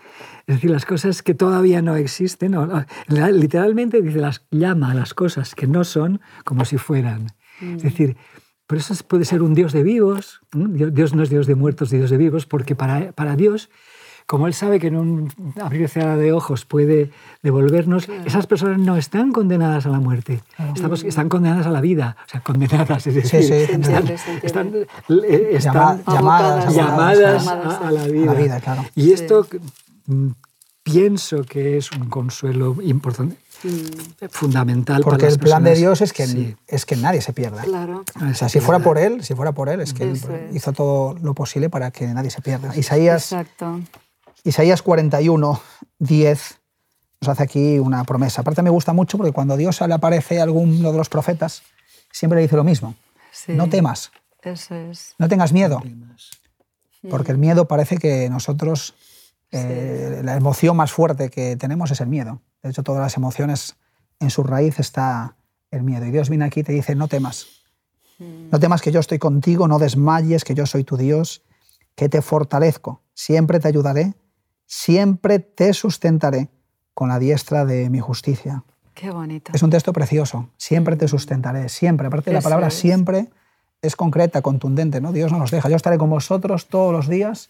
Es 0.47 0.55
decir, 0.55 0.71
las 0.71 0.85
cosas 0.85 1.21
que 1.21 1.33
todavía 1.33 1.81
no 1.81 1.95
existen, 1.95 2.55
literalmente 3.07 4.01
dice, 4.01 4.19
las, 4.19 4.45
llama 4.49 4.91
a 4.91 4.93
las 4.95 5.13
cosas 5.13 5.55
que 5.55 5.67
no 5.67 5.83
son 5.83 6.19
como 6.43 6.65
si 6.65 6.77
fueran. 6.77 7.27
Es 7.61 7.83
decir, 7.83 8.17
por 8.65 8.77
eso 8.77 8.93
puede 9.07 9.25
ser 9.25 9.41
un 9.41 9.53
Dios 9.53 9.71
de 9.71 9.83
vivos, 9.83 10.41
Dios 10.51 11.15
no 11.15 11.23
es 11.23 11.29
Dios 11.29 11.47
de 11.47 11.55
muertos, 11.55 11.89
Dios 11.89 12.09
de 12.09 12.17
vivos, 12.17 12.45
porque 12.45 12.75
para, 12.75 13.11
para 13.13 13.35
Dios 13.35 13.69
como 14.27 14.45
Él 14.47 14.53
sabe 14.53 14.79
que 14.79 14.87
en 14.87 14.97
un 14.97 15.33
abrir 15.59 15.83
y 15.83 15.87
cerrar 15.87 16.19
de 16.19 16.33
ojos 16.33 16.65
puede 16.65 17.11
devolvernos, 17.43 18.09
esas 18.25 18.45
personas 18.45 18.77
no 18.77 18.97
están 18.97 19.31
condenadas 19.31 19.85
a 19.85 19.89
la 19.89 20.01
muerte, 20.01 20.43
están 21.05 21.29
condenadas 21.29 21.65
a 21.65 21.71
la 21.71 21.79
vida, 21.79 22.17
o 22.25 22.29
sea, 22.29 22.41
condenadas, 22.41 23.07
es 23.07 23.15
decir, 23.15 23.41
sí, 23.41 23.47
sí, 23.47 23.53
están, 23.71 24.05
están, 24.43 24.73
llamadas, 26.05 26.75
llamadas 26.75 27.47
a, 27.47 27.89
la 27.89 28.05
vida. 28.07 28.59
claro. 28.59 28.85
Y 28.95 29.13
esto 29.13 29.47
mm, 30.07 30.31
pienso 30.83 31.43
que 31.43 31.77
es 31.77 31.89
un 31.93 32.09
consuelo 32.09 32.75
importante 32.83 33.37
fundamental 34.29 35.01
porque 35.03 35.25
el 35.25 35.39
plan 35.39 35.63
de 35.63 35.73
Dios 35.73 36.01
es 36.01 36.13
que 36.13 36.55
es 36.67 36.85
que 36.85 36.95
nadie 36.95 37.21
se 37.21 37.33
pierda. 37.33 37.63
Claro. 37.63 38.03
o 38.21 38.33
sea, 38.35 38.49
si 38.49 38.59
fuera 38.59 38.79
por 38.79 38.99
él 38.99 39.23
si 39.23 39.33
fuera 39.33 39.51
por 39.53 39.69
él 39.69 39.81
es 39.81 39.93
que 39.93 40.03
él 40.03 40.21
hizo 40.53 40.73
todo 40.73 41.15
lo 41.23 41.33
posible 41.33 41.69
para 41.69 41.89
que 41.89 42.05
nadie 42.07 42.29
se 42.29 42.41
pierda. 42.41 42.75
Isaías 42.77 43.31
Exacto. 43.31 43.79
Isaías 44.47 44.81
41, 44.81 45.61
10 45.99 46.59
nos 47.19 47.29
hace 47.29 47.43
aquí 47.43 47.79
una 47.79 48.05
promesa. 48.05 48.41
Aparte 48.41 48.61
me 48.61 48.69
gusta 48.69 48.93
mucho 48.93 49.17
porque 49.17 49.33
cuando 49.33 49.57
Dios 49.57 49.81
le 49.81 49.93
aparece 49.93 50.39
a 50.39 50.43
alguno 50.43 50.91
de 50.93 50.97
los 50.97 51.09
profetas, 51.09 51.63
siempre 52.13 52.37
le 52.37 52.43
dice 52.43 52.55
lo 52.55 52.63
mismo. 52.63 52.95
Sí. 53.31 53.51
No 53.51 53.67
temas, 53.67 54.09
Eso 54.41 54.73
es. 54.73 55.15
no 55.17 55.27
tengas 55.27 55.51
miedo, 55.51 55.83
porque 57.09 57.33
el 57.33 57.37
miedo 57.37 57.67
parece 57.67 57.97
que 57.97 58.29
nosotros, 58.29 58.95
eh, 59.51 60.21
la 60.23 60.37
emoción 60.37 60.77
más 60.77 60.93
fuerte 60.93 61.29
que 61.29 61.57
tenemos 61.57 61.91
es 61.91 61.99
el 61.99 62.07
miedo. 62.07 62.41
De 62.63 62.69
hecho, 62.69 62.83
todas 62.83 63.01
las 63.01 63.17
emociones, 63.17 63.75
en 64.21 64.29
su 64.29 64.43
raíz 64.43 64.79
está 64.79 65.35
el 65.71 65.83
miedo. 65.83 66.05
Y 66.05 66.11
Dios 66.11 66.29
viene 66.29 66.45
aquí 66.45 66.61
y 66.61 66.63
te 66.63 66.71
dice, 66.71 66.95
no 66.95 67.09
temas. 67.09 67.47
No 68.17 68.59
temas 68.59 68.81
que 68.81 68.93
yo 68.93 69.01
estoy 69.01 69.19
contigo, 69.19 69.67
no 69.67 69.77
desmayes, 69.77 70.45
que 70.45 70.55
yo 70.55 70.65
soy 70.65 70.85
tu 70.85 70.95
Dios, 70.95 71.43
que 71.95 72.07
te 72.07 72.21
fortalezco, 72.21 73.03
siempre 73.13 73.59
te 73.59 73.67
ayudaré, 73.67 74.13
siempre 74.67 75.39
te 75.39 75.73
sustentaré 75.73 76.49
con 76.93 77.09
la 77.09 77.17
diestra 77.17 77.65
de 77.65 77.89
mi 77.89 77.99
justicia. 77.99 78.63
Qué 78.93 79.09
bonito. 79.09 79.51
Es 79.55 79.63
un 79.63 79.69
texto 79.69 79.93
precioso, 79.93 80.49
siempre 80.57 80.95
te 80.95 81.07
sustentaré, 81.07 81.69
siempre. 81.69 82.07
Aparte, 82.07 82.31
la 82.31 82.39
Eso 82.39 82.45
palabra 82.45 82.67
es. 82.67 82.73
siempre 82.75 83.29
es 83.81 83.95
concreta, 83.95 84.41
contundente, 84.41 85.01
¿no? 85.01 85.11
Dios 85.11 85.31
no 85.31 85.37
nos 85.39 85.51
deja. 85.51 85.69
Yo 85.69 85.75
estaré 85.75 85.97
con 85.97 86.09
vosotros 86.09 86.67
todos 86.67 86.91
los 86.91 87.07
días 87.07 87.49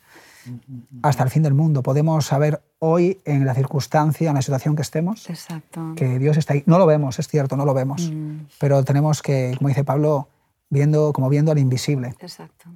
hasta 1.02 1.24
el 1.24 1.30
fin 1.30 1.44
del 1.44 1.54
mundo. 1.54 1.84
Podemos 1.84 2.26
saber 2.26 2.62
hoy, 2.80 3.20
en 3.26 3.46
la 3.46 3.54
circunstancia, 3.54 4.30
en 4.30 4.36
la 4.36 4.42
situación 4.42 4.76
que 4.76 4.82
estemos, 4.82 5.30
Exacto. 5.30 5.94
que 5.96 6.20
Dios 6.20 6.38
está 6.38 6.54
ahí. 6.54 6.64
No 6.66 6.78
lo 6.78 6.86
vemos, 6.86 7.18
es 7.20 7.28
cierto, 7.28 7.56
no 7.58 7.66
lo 7.66 7.74
vemos. 7.74 8.12
Mm, 8.14 8.46
Pero 8.60 8.84
tenemos 8.84 9.22
que, 9.22 9.56
como 9.58 9.70
dice 9.70 9.84
Pablo, 9.86 10.28
viendo, 10.70 11.14
como 11.14 11.30
viendo 11.30 11.52
al 11.54 11.60
invisible, 11.60 12.14
Exacto. 12.20 12.70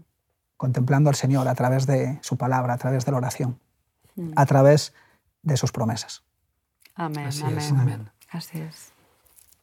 contemplando 0.58 1.10
al 1.10 1.16
Señor 1.16 1.48
a 1.50 1.56
través 1.56 1.86
de 1.86 2.20
su 2.22 2.38
palabra, 2.38 2.74
a 2.74 2.78
través 2.78 3.06
de 3.06 3.12
la 3.12 3.18
oración. 3.18 3.60
A 4.36 4.46
través 4.46 4.94
de 5.44 5.58
sus 5.58 5.72
promesas. 5.72 6.24
Amén, 6.96 7.28
Así 7.28 7.44
amén. 7.44 7.58
es, 7.58 7.72
amén. 7.72 8.10
Así 8.30 8.60
es. 8.60 8.92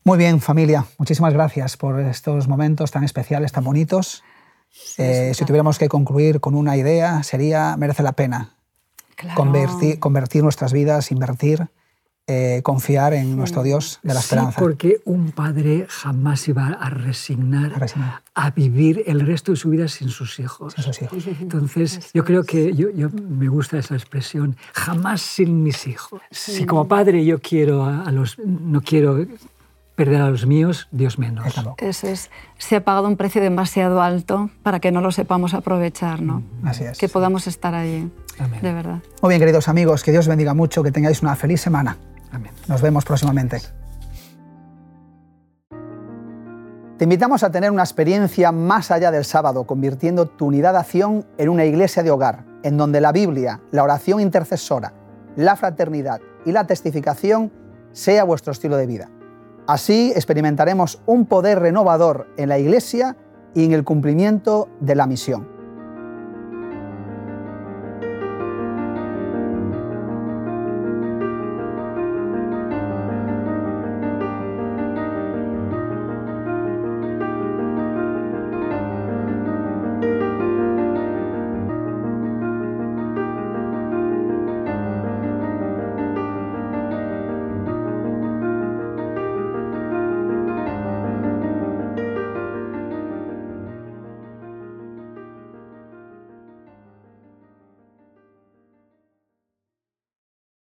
Muy 0.04 0.18
bien, 0.18 0.40
familia, 0.40 0.86
muchísimas 0.96 1.34
gracias 1.34 1.76
por 1.76 2.00
estos 2.00 2.48
momentos 2.48 2.90
tan 2.90 3.04
especiales, 3.04 3.52
tan 3.52 3.64
bonitos. 3.64 4.24
Eh, 4.96 5.32
si 5.34 5.44
tuviéramos 5.44 5.78
que 5.78 5.88
concluir 5.88 6.40
con 6.40 6.54
una 6.54 6.76
idea, 6.76 7.22
sería 7.22 7.76
merece 7.76 8.02
la 8.02 8.12
pena 8.12 8.54
Claro. 9.16 9.34
convertir, 9.34 9.98
convertir 9.98 10.42
nuestras 10.44 10.72
vidas, 10.72 11.10
invertir, 11.10 11.68
eh, 12.30 12.60
confiar 12.62 13.14
en 13.14 13.36
nuestro 13.36 13.62
Dios 13.62 13.98
de 14.02 14.12
la 14.12 14.20
Sí, 14.20 14.26
esperanza. 14.26 14.60
porque 14.60 15.00
un 15.06 15.32
padre 15.32 15.86
jamás 15.88 16.46
iba 16.46 16.66
a 16.68 16.90
resignar, 16.90 17.72
A 17.74 17.78
resignar. 17.78 18.22
a 18.34 18.50
vivir 18.50 19.02
el 19.06 19.20
resto 19.26 19.52
de 19.52 19.56
su 19.56 19.70
vida 19.70 19.88
sin 19.88 20.10
sus 20.10 20.38
hijos. 20.38 20.74
Sin 20.74 20.84
sus 20.84 21.00
hijos. 21.02 21.26
Entonces, 21.40 22.10
yo 22.12 22.24
creo 22.24 22.44
que 22.44 22.74
yo, 22.74 22.90
yo- 22.90 23.08
me 23.10 23.48
gusta 23.48 23.78
esa 23.78 23.94
expresión, 23.94 24.56
jamás 24.74 25.22
sin 25.22 25.62
mis 25.62 25.86
hijos. 25.86 26.20
Si 26.30 26.66
como 26.66 26.86
padre 26.86 27.24
yo 27.24 27.40
quiero 27.40 27.84
a, 27.84 28.02
a 28.02 28.12
los, 28.12 28.38
no 28.38 28.82
quiero 28.82 29.24
perder 29.94 30.20
a 30.20 30.30
los 30.30 30.46
míos, 30.46 30.86
Dios 30.92 31.18
menos. 31.18 31.46
Eso 31.78 32.06
es. 32.06 32.30
Se 32.58 32.76
ha 32.76 32.84
pagado 32.84 33.08
un 33.08 33.16
precio 33.16 33.40
demasiado 33.42 34.00
alto 34.02 34.50
para 34.62 34.78
que 34.78 34.92
no 34.92 35.00
lo 35.00 35.10
sepamos 35.10 35.54
aprovechar, 35.54 36.20
¿no? 36.22 36.42
Así 36.62 36.84
es. 36.84 36.98
Que 36.98 37.08
podamos 37.08 37.46
estar 37.48 37.74
allí. 37.74 38.08
Amén. 38.38 38.60
De 38.62 38.72
verdad. 38.72 38.98
Muy 39.22 39.30
bien, 39.30 39.40
queridos 39.40 39.66
amigos, 39.66 40.04
que 40.04 40.12
Dios 40.12 40.28
bendiga 40.28 40.54
mucho, 40.54 40.84
que 40.84 40.92
tengáis 40.92 41.22
una 41.22 41.34
feliz 41.34 41.60
semana. 41.60 41.96
Nos 42.66 42.82
vemos 42.82 43.04
próximamente. 43.04 43.60
Te 46.98 47.04
invitamos 47.04 47.44
a 47.44 47.50
tener 47.50 47.70
una 47.70 47.84
experiencia 47.84 48.50
más 48.50 48.90
allá 48.90 49.12
del 49.12 49.24
sábado, 49.24 49.64
convirtiendo 49.64 50.26
tu 50.26 50.46
unidad 50.46 50.72
de 50.72 50.78
acción 50.80 51.26
en 51.38 51.48
una 51.48 51.64
iglesia 51.64 52.02
de 52.02 52.10
hogar, 52.10 52.44
en 52.64 52.76
donde 52.76 53.00
la 53.00 53.12
Biblia, 53.12 53.60
la 53.70 53.84
oración 53.84 54.20
intercesora, 54.20 54.92
la 55.36 55.54
fraternidad 55.54 56.20
y 56.44 56.50
la 56.50 56.66
testificación 56.66 57.52
sea 57.92 58.24
vuestro 58.24 58.52
estilo 58.52 58.76
de 58.76 58.86
vida. 58.86 59.10
Así 59.68 60.12
experimentaremos 60.16 61.00
un 61.06 61.26
poder 61.26 61.60
renovador 61.60 62.26
en 62.36 62.48
la 62.48 62.58
iglesia 62.58 63.16
y 63.54 63.64
en 63.64 63.72
el 63.72 63.84
cumplimiento 63.84 64.68
de 64.80 64.96
la 64.96 65.06
misión. 65.06 65.57